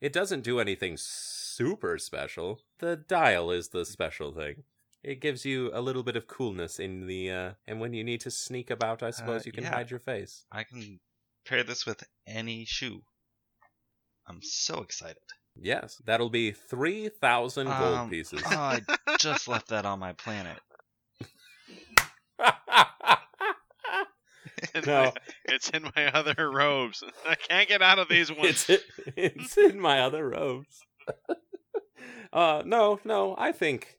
[0.00, 2.60] It doesn't do anything super special.
[2.80, 4.64] The dial is the special thing.
[5.02, 8.20] It gives you a little bit of coolness in the, uh, and when you need
[8.22, 9.74] to sneak about, I suppose Uh, you can yeah.
[9.74, 10.44] hide your face.
[10.50, 11.00] I can
[11.44, 13.02] pair this with any shoe.
[14.26, 15.22] I'm so excited.
[15.60, 18.42] Yes, that'll be 3,000 gold Um, pieces.
[18.46, 18.80] Oh, I
[19.18, 20.58] just left that on my planet.
[24.74, 25.12] In No.
[25.44, 27.02] it's in my other robes.
[27.28, 28.64] I can't get out of these ones.
[28.68, 28.84] it's
[29.16, 30.80] it's in my other robes.
[32.32, 33.98] uh no, no, I think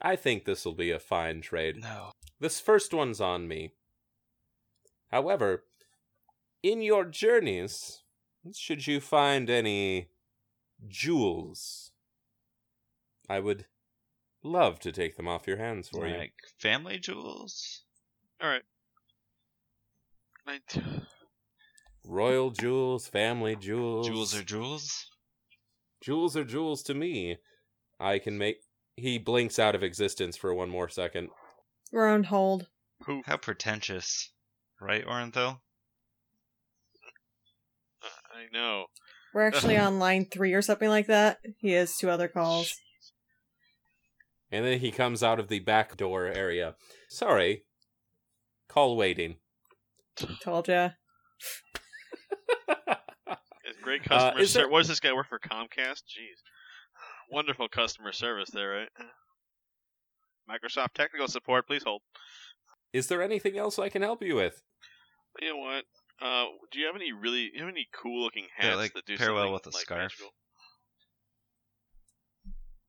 [0.00, 1.78] I think this will be a fine trade.
[1.80, 2.12] No.
[2.40, 3.72] This first one's on me.
[5.10, 5.64] However,
[6.62, 8.02] in your journeys,
[8.54, 10.08] should you find any
[10.88, 11.92] jewels,
[13.28, 13.66] I would
[14.42, 16.16] love to take them off your hands for you.
[16.16, 17.82] Like family jewels?
[18.42, 18.62] All right.
[20.46, 21.06] Nine-
[22.04, 24.06] Royal jewels, family jewels.
[24.06, 25.06] Jewels are jewels?
[26.00, 27.38] Jewels are jewels to me.
[27.98, 28.58] I can make.
[28.96, 31.30] He blinks out of existence for one more second.
[31.92, 32.68] We're on hold.
[33.02, 33.26] Poof.
[33.26, 34.30] How pretentious.
[34.80, 35.58] Right, Orantho?
[38.02, 38.86] I know.
[39.36, 41.40] We're actually on line three or something like that.
[41.58, 42.74] He has two other calls.
[44.50, 46.74] And then he comes out of the back door area.
[47.10, 47.64] Sorry.
[48.66, 49.36] Call waiting.
[50.42, 50.90] Told ya.
[53.64, 54.70] It's great Uh, customer there- service.
[54.72, 56.04] What does this guy work for Comcast?
[56.08, 56.40] Jeez.
[57.30, 58.88] Wonderful customer service there, right?
[60.48, 62.00] Microsoft technical support, please hold.
[62.94, 64.62] Is there anything else I can help you with?
[65.42, 65.84] You know what?
[66.20, 69.04] Uh, do you have any really, you have any cool looking That, hats like, that
[69.06, 70.00] do pair well something, with a like, scarf?
[70.02, 70.32] magical?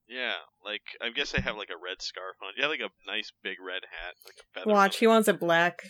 [0.08, 2.54] Yeah, like I guess I have like a red scarf on.
[2.56, 4.72] You have like a nice big red hat, like a feather.
[4.74, 5.82] Watch, on he wants a black.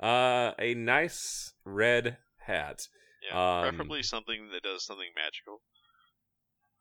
[0.00, 2.86] uh, a nice red hat.
[3.28, 5.60] Yeah, um, preferably something that does something magical.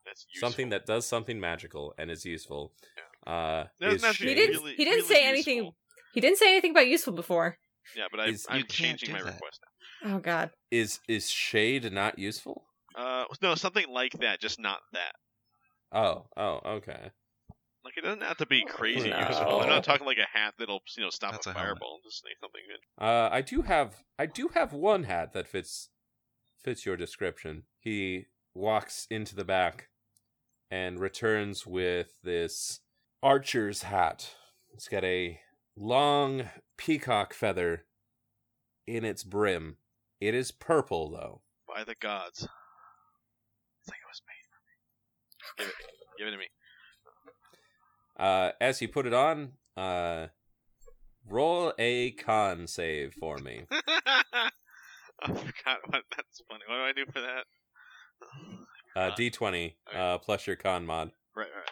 [0.05, 0.49] That's useful.
[0.49, 2.73] Something that does something magical and is useful.
[3.25, 4.55] Uh, is have to be He shade- didn't.
[4.57, 5.71] really- he didn't really say anything.
[6.17, 6.21] Useful.
[6.21, 7.57] He didn't say anything about useful before.
[7.95, 9.33] Yeah, but I, Is- I'm can't changing do my that.
[9.33, 9.59] request
[10.03, 10.15] now.
[10.15, 10.51] Oh God.
[10.71, 12.65] is is shade not useful?
[12.95, 15.13] Uh, no, something like that, just not that.
[15.91, 17.11] Oh, oh, okay.
[17.85, 19.19] Like it doesn't have to be crazy No.
[19.27, 19.61] useful.
[19.61, 21.69] I'm not talking like a hat that'll you know stop That's a a helmet.
[21.79, 21.99] fireball.
[22.03, 23.03] Just say something good.
[23.03, 25.89] Uh, I do have I do have one hat that fits
[26.63, 27.63] fits your description.
[27.79, 29.87] He walks into the back
[30.69, 32.81] and returns with this
[33.23, 34.31] archer's hat.
[34.73, 35.39] It's got a
[35.77, 37.85] long peacock feather
[38.85, 39.77] in its brim.
[40.19, 41.41] It is purple though.
[41.67, 44.73] By the gods, it's like it was made for me.
[45.57, 45.75] Give it,
[46.17, 46.45] give it to me.
[48.19, 50.27] Uh, as you put it on, uh,
[51.29, 53.65] roll a con save for me.
[53.71, 54.49] I
[55.27, 56.63] forgot what that's funny.
[56.67, 57.45] What do I do for that?
[58.95, 59.99] Uh, D20 Okay.
[59.99, 61.11] uh, plus your con mod.
[61.35, 61.69] Right, right.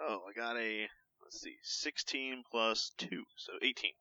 [0.00, 0.86] Oh, I got a
[1.28, 3.92] let's see, sixteen plus two, so eighteen.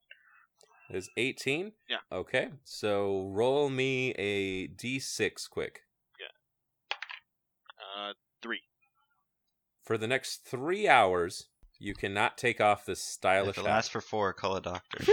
[0.89, 1.73] Is 18?
[1.89, 1.97] Yeah.
[2.13, 2.47] Okay.
[2.63, 5.81] So roll me a d6 quick.
[6.17, 8.07] Yeah.
[8.07, 8.61] Uh, three.
[9.83, 11.47] For the next three hours,
[11.77, 13.73] you cannot take off this stylish If it hat.
[13.73, 14.99] lasts for four, call a doctor.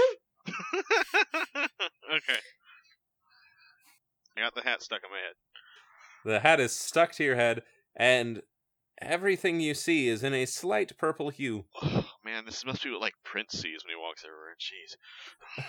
[0.47, 2.39] okay.
[4.37, 5.35] I got the hat stuck in my head.
[6.25, 7.63] The hat is stuck to your head,
[7.97, 8.43] and
[9.03, 11.65] everything you see is in a slight purple hue.
[12.25, 14.57] Man, this must be what like Prince sees when he walks everywhere.
[14.59, 15.67] Jeez,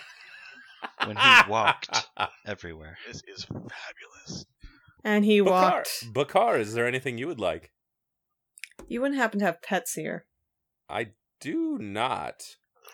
[1.08, 2.08] when he walked
[2.46, 2.98] everywhere.
[3.08, 4.46] this is fabulous.
[5.04, 6.14] And he Bakar, walked.
[6.14, 7.72] Bakar, is there anything you would like?
[8.88, 10.26] You wouldn't happen to have pets here.
[10.90, 11.08] I
[11.42, 12.42] do not.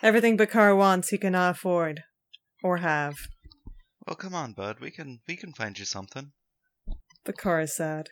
[0.02, 2.02] Everything Bakar wants, he cannot afford
[2.62, 3.14] or have.
[4.06, 4.80] Well, come on, bud.
[4.80, 6.32] We can we can find you something.
[7.24, 8.08] Bakar is sad.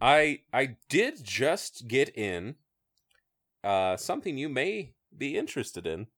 [0.00, 2.56] I I did just get in
[3.64, 6.08] uh something you may be interested in.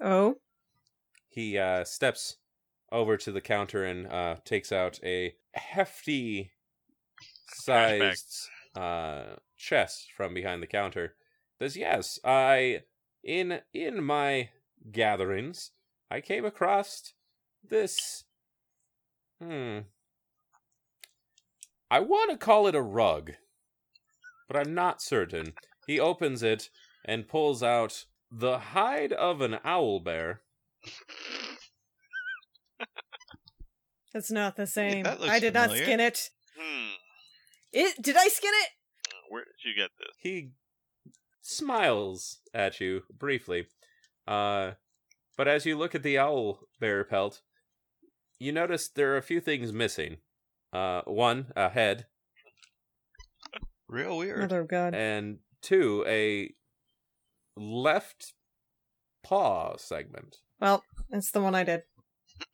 [0.00, 0.40] Oh,
[1.28, 2.38] He uh steps
[2.92, 6.52] over to the counter and uh takes out a hefty
[7.46, 11.16] sized uh chest from behind the counter.
[11.60, 12.84] Says, "Yes, I
[13.22, 14.52] in in my
[14.90, 15.72] gatherings,
[16.10, 17.14] I came across
[17.62, 18.24] this
[19.40, 19.84] hmm
[21.92, 23.34] I want to call it a rug,
[24.46, 25.56] but I'm not certain.
[25.86, 26.70] He opens it
[27.04, 30.40] and pulls out the hide of an owl bear.
[34.14, 35.04] it's not the same.
[35.04, 36.30] that looks I did not skin it.
[36.58, 36.90] Hmm.
[37.72, 38.68] It did I skin it?
[39.28, 40.14] Where did you get this?
[40.18, 40.50] He
[41.40, 43.66] smiles at you briefly.
[44.26, 44.72] Uh,
[45.36, 47.40] but as you look at the owl bear pelt,
[48.38, 50.18] you notice there are a few things missing.
[50.72, 52.06] Uh, one, a head,
[53.88, 54.38] Real weird.
[54.40, 54.94] Mother of God.
[54.94, 56.50] and two, a
[57.56, 58.34] left
[59.22, 60.38] paw segment.
[60.60, 61.82] Well, that's the one I did.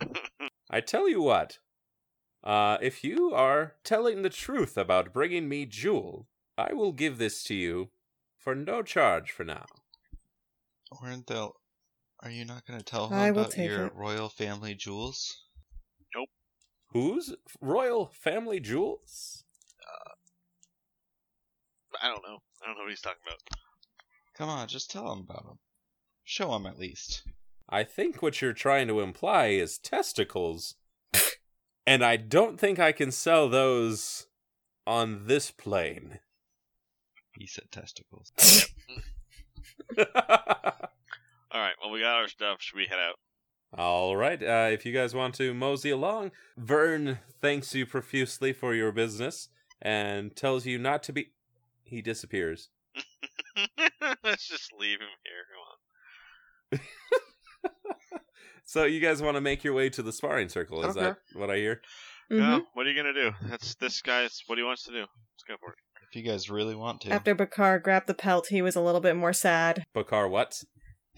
[0.70, 1.58] I tell you what,
[2.44, 7.42] uh, if you are telling the truth about bringing me Jewel, I will give this
[7.44, 7.90] to you
[8.36, 9.66] for no charge for now.
[10.92, 11.52] Orenthil,
[12.20, 13.94] are you not going to tell him I about your it.
[13.94, 15.44] royal family jewels?
[16.14, 16.28] Nope.
[16.90, 19.44] Whose royal family jewels?
[22.02, 22.38] I don't know.
[22.62, 23.38] I don't know what he's talking about.
[24.36, 25.58] Come on, just tell him about them.
[26.24, 27.22] Show him at least.
[27.68, 30.74] I think what you're trying to imply is testicles.
[31.86, 34.26] and I don't think I can sell those
[34.86, 36.20] on this plane.
[37.38, 38.32] He said testicles.
[39.98, 40.04] All
[41.54, 41.74] right.
[41.80, 42.58] Well, we got our stuff.
[42.60, 43.16] Should we head out?
[43.76, 48.74] All right, uh, if you guys want to mosey along, Vern thanks you profusely for
[48.74, 49.50] your business
[49.82, 51.32] and tells you not to be.
[51.88, 52.68] He disappears.
[54.22, 56.80] Let's just leave him here.
[56.80, 56.80] Come on.
[58.64, 60.84] So you guys want to make your way to the sparring circle?
[60.84, 61.00] Is Okay.
[61.06, 61.80] that what I hear?
[62.30, 63.30] Well, what are you gonna do?
[63.48, 64.98] That's this guy's what he wants to do.
[64.98, 65.78] Let's go for it.
[66.10, 67.10] If you guys really want to.
[67.10, 69.86] After Bakar grabbed the pelt, he was a little bit more sad.
[69.94, 70.62] Bakar, what?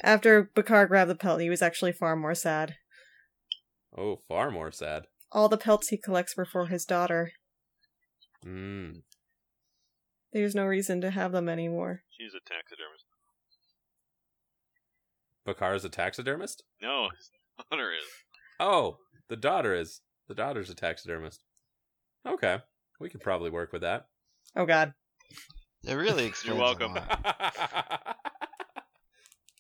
[0.05, 2.77] After Bakar grabbed the pelt, he was actually far more sad.
[3.99, 5.07] Oh, far more sad.
[5.33, 7.33] All the pelts he collects were for his daughter.
[8.47, 9.03] Mm.
[10.33, 12.03] There's no reason to have them anymore.
[12.11, 13.05] She's a taxidermist.
[15.45, 16.63] Bakar is a taxidermist.
[16.81, 17.31] No, his
[17.71, 18.05] daughter is.
[18.61, 20.01] Oh, the daughter is.
[20.29, 21.43] The daughter's a taxidermist.
[22.27, 22.59] Okay,
[23.01, 24.07] we could probably work with that.
[24.55, 24.95] Oh god.
[25.83, 26.95] It really explains a welcome.
[26.95, 28.17] lot.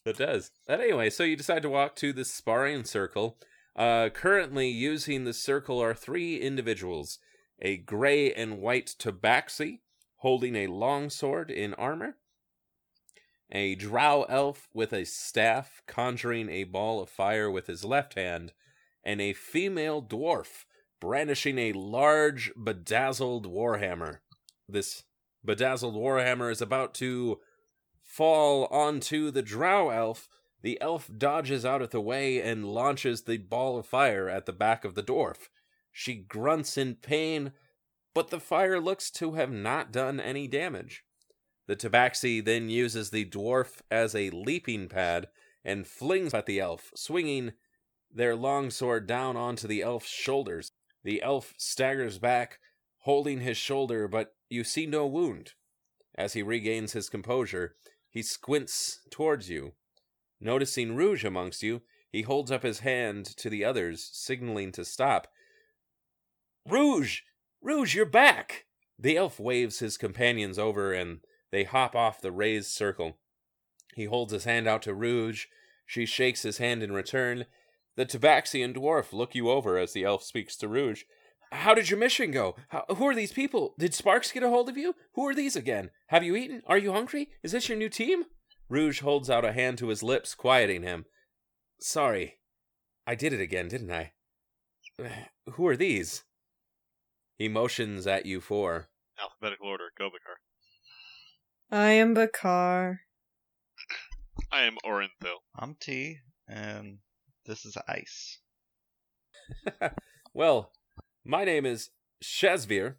[0.04, 0.50] It does.
[0.66, 3.38] But anyway, so you decide to walk to the sparring circle.
[3.76, 7.18] Uh, currently using the circle are three individuals
[7.62, 9.80] a gray and white tabaxi
[10.20, 12.16] holding a long sword in armor,
[13.50, 18.52] a drow elf with a staff conjuring a ball of fire with his left hand,
[19.02, 20.64] and a female dwarf
[21.00, 24.18] brandishing a large bedazzled warhammer.
[24.68, 25.04] This
[25.42, 27.40] bedazzled warhammer is about to
[28.04, 30.28] fall onto the drow elf,
[30.62, 34.52] the elf dodges out of the way and launches the ball of fire at the
[34.52, 35.48] back of the dwarf.
[35.90, 37.52] She grunts in pain,
[38.14, 41.04] but the fire looks to have not done any damage.
[41.66, 45.28] The tabaxi then uses the dwarf as a leaping pad
[45.64, 47.52] and flings at the elf, swinging
[48.12, 50.72] their longsword down onto the elf's shoulders.
[51.04, 52.58] The elf staggers back,
[53.00, 55.52] holding his shoulder, but you see no wound.
[56.14, 57.76] As he regains his composure,
[58.08, 59.74] he squints towards you.
[60.40, 65.28] Noticing Rouge amongst you, he holds up his hand to the others, signaling to stop.
[66.68, 67.20] Rouge!
[67.62, 68.64] Rouge, you're back!
[68.98, 73.18] The elf waves his companions over and they hop off the raised circle.
[73.94, 75.46] He holds his hand out to Rouge.
[75.84, 77.46] She shakes his hand in return.
[77.96, 81.02] The Tabaxi and dwarf look you over as the elf speaks to Rouge.
[81.52, 82.56] How did your mission go?
[82.68, 83.74] How, who are these people?
[83.78, 84.94] Did Sparks get a hold of you?
[85.14, 85.90] Who are these again?
[86.06, 86.62] Have you eaten?
[86.66, 87.30] Are you hungry?
[87.42, 88.24] Is this your new team?
[88.68, 91.06] Rouge holds out a hand to his lips, quieting him.
[91.80, 92.38] Sorry.
[93.06, 94.12] I did it again, didn't I?
[95.52, 96.22] Who are these?
[97.40, 98.90] He motions at you four.
[99.18, 99.84] Alphabetical order.
[99.96, 100.40] Go, Bakar.
[101.70, 103.00] I am Bakar.
[104.52, 105.38] I am Orenthil.
[105.56, 106.98] I'm T, and
[107.46, 108.40] this is Ice.
[110.34, 110.72] well,
[111.24, 111.88] my name is
[112.22, 112.96] Shazvir,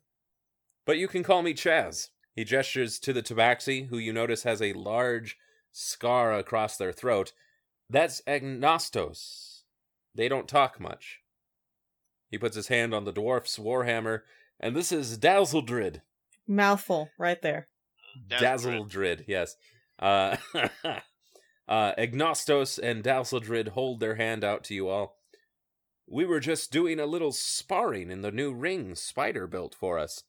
[0.88, 2.08] but you can call me Chaz.
[2.36, 5.38] He gestures to the tabaxi, who you notice has a large
[5.72, 7.32] scar across their throat.
[7.92, 9.66] That's Agnostos.
[10.16, 11.21] They don't talk much.
[12.32, 14.22] He puts his hand on the dwarf's warhammer,
[14.58, 16.02] and this is Dazzledrid.
[16.48, 17.68] Mouthful, right there.
[18.30, 19.58] Dazzledrid, yes.
[20.00, 20.38] Uh,
[21.68, 25.18] uh, Agnostos and Dazzledrid hold their hand out to you all.
[26.08, 30.24] We were just doing a little sparring in the new ring Spider built for us.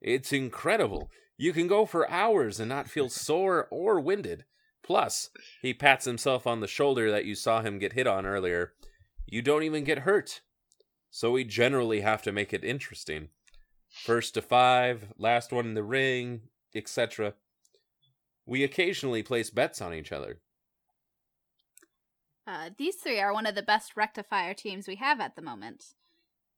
[0.00, 1.10] It's incredible.
[1.38, 4.44] You can go for hours and not feel sore or winded.
[4.82, 5.30] Plus,
[5.62, 8.72] he pats himself on the shoulder that you saw him get hit on earlier.
[9.26, 10.42] You don't even get hurt.
[11.16, 13.28] So we generally have to make it interesting.
[13.88, 16.42] First to five, last one in the ring,
[16.74, 17.32] etc.
[18.44, 20.40] We occasionally place bets on each other.
[22.46, 25.94] Uh, these three are one of the best rectifier teams we have at the moment.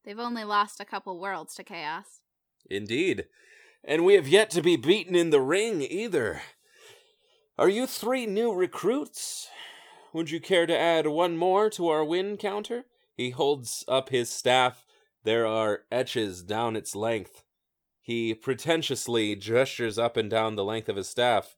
[0.04, 2.22] They've only lost a couple worlds to Chaos.
[2.68, 3.26] Indeed.
[3.84, 6.42] And we have yet to be beaten in the ring either.
[7.56, 9.50] Are you three new recruits?
[10.12, 12.86] Would you care to add one more to our win counter?
[13.18, 14.84] He holds up his staff.
[15.24, 17.42] There are etches down its length.
[18.00, 21.56] He pretentiously gestures up and down the length of his staff.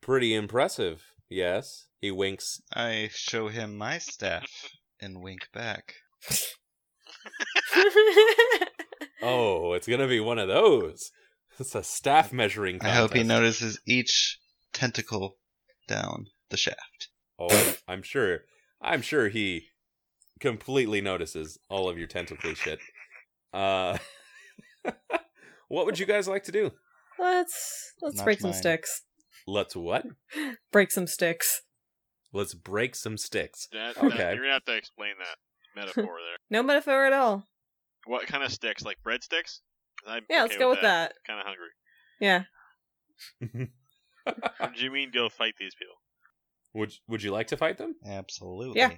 [0.00, 1.86] Pretty impressive, yes?
[2.00, 2.60] He winks.
[2.74, 4.50] I show him my staff
[5.00, 5.94] and wink back.
[9.24, 11.12] Oh, it's gonna be one of those.
[11.60, 12.96] It's a staff measuring contest.
[12.96, 14.40] I hope he notices each
[14.72, 15.36] tentacle
[15.86, 17.08] down the shaft.
[17.38, 18.40] Oh, I'm sure.
[18.80, 19.68] I'm sure he
[20.42, 22.78] completely notices all of your tentacly shit.
[23.54, 23.96] Uh,
[25.68, 26.70] what would you guys like to do?
[27.18, 28.58] let's let's Not break some mine.
[28.58, 29.02] sticks.
[29.46, 30.04] Let's what?
[30.72, 31.62] Break some sticks.
[32.32, 33.68] Let's break some sticks.
[33.72, 34.16] That, Okay.
[34.16, 35.36] that- you're gonna have to explain that
[35.80, 36.36] metaphor there.
[36.50, 37.46] No metaphor at all.
[38.06, 38.84] What kind of sticks?
[38.84, 39.60] Like breadsticks?
[40.06, 41.14] I'm Yeah, let's go with that.
[41.26, 41.70] Kind of hungry.
[42.20, 42.44] Yeah.
[44.24, 45.94] What do you mean go fight these people?
[46.74, 47.96] would Would you like to fight them?
[48.06, 48.78] Absolutely.
[48.80, 48.92] Yeah.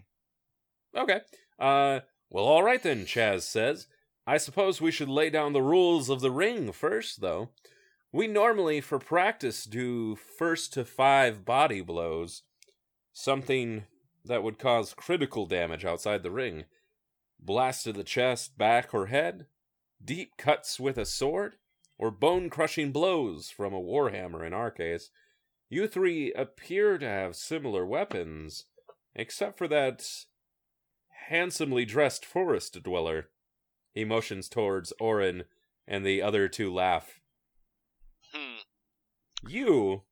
[0.96, 1.20] Okay.
[1.58, 3.04] Uh, well, all right then.
[3.04, 3.86] Chaz says.
[4.26, 7.50] I suppose we should lay down the rules of the ring first, though.
[8.10, 12.42] We normally, for practice, do first to five body blows.
[13.12, 13.84] Something
[14.24, 16.64] that would cause critical damage outside the ring.
[17.38, 19.46] Blast to the chest, back, or head,
[20.02, 21.56] deep cuts with a sword,
[21.98, 25.10] or bone crushing blows from a warhammer in our case.
[25.68, 28.64] You three appear to have similar weapons,
[29.14, 30.08] except for that
[31.28, 33.28] handsomely dressed forest dweller.
[33.92, 35.44] He motions towards Orin,
[35.86, 37.20] and the other two laugh.
[38.32, 38.58] Hmm.
[39.46, 40.02] You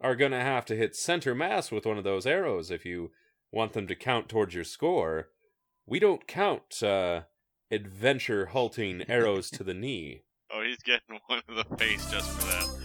[0.00, 3.12] are gonna have to hit center mass with one of those arrows if you
[3.50, 5.28] want them to count towards your score.
[5.86, 7.22] We don't count uh,
[7.70, 10.22] adventure halting arrows to the knee.
[10.56, 12.83] Oh, he's getting one in the face just for that.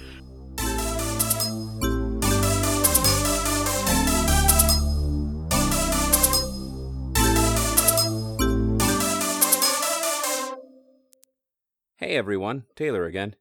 [12.00, 13.36] Hey everyone, Taylor again.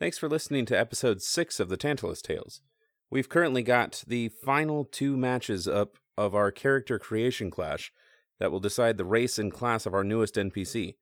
[0.00, 2.60] Thanks for listening to episode 6 of the Tantalus Tales.
[3.08, 7.92] We've currently got the final two matches up of our character creation clash
[8.40, 10.96] that will decide the race and class of our newest NPC.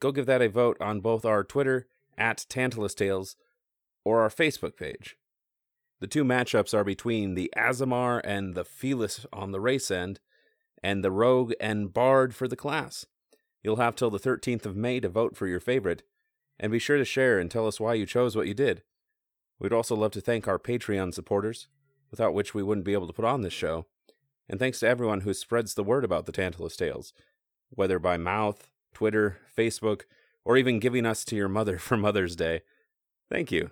[0.00, 3.36] Go give that a vote on both our Twitter at Tantalus Tales
[4.02, 5.18] or our Facebook page.
[6.00, 10.20] The two matchups are between the Aasimar and the Felis on the race end,
[10.82, 13.04] and the Rogue and Bard for the class.
[13.62, 16.02] You'll have till the 13th of May to vote for your favorite,
[16.58, 18.82] and be sure to share and tell us why you chose what you did.
[19.58, 21.68] We'd also love to thank our Patreon supporters,
[22.10, 23.86] without which we wouldn't be able to put on this show.
[24.48, 27.12] And thanks to everyone who spreads the word about the Tantalus Tales,
[27.70, 30.02] whether by mouth, Twitter, Facebook,
[30.44, 32.62] or even giving us to your mother for Mother's Day.
[33.30, 33.70] Thank you.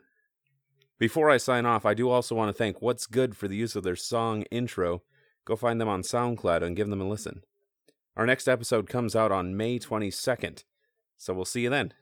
[0.98, 3.74] Before I sign off, I do also want to thank What's Good for the use
[3.74, 5.02] of their song intro.
[5.44, 7.42] Go find them on SoundCloud and give them a listen.
[8.20, 10.64] Our next episode comes out on May 22nd,
[11.16, 11.94] so we'll see you then.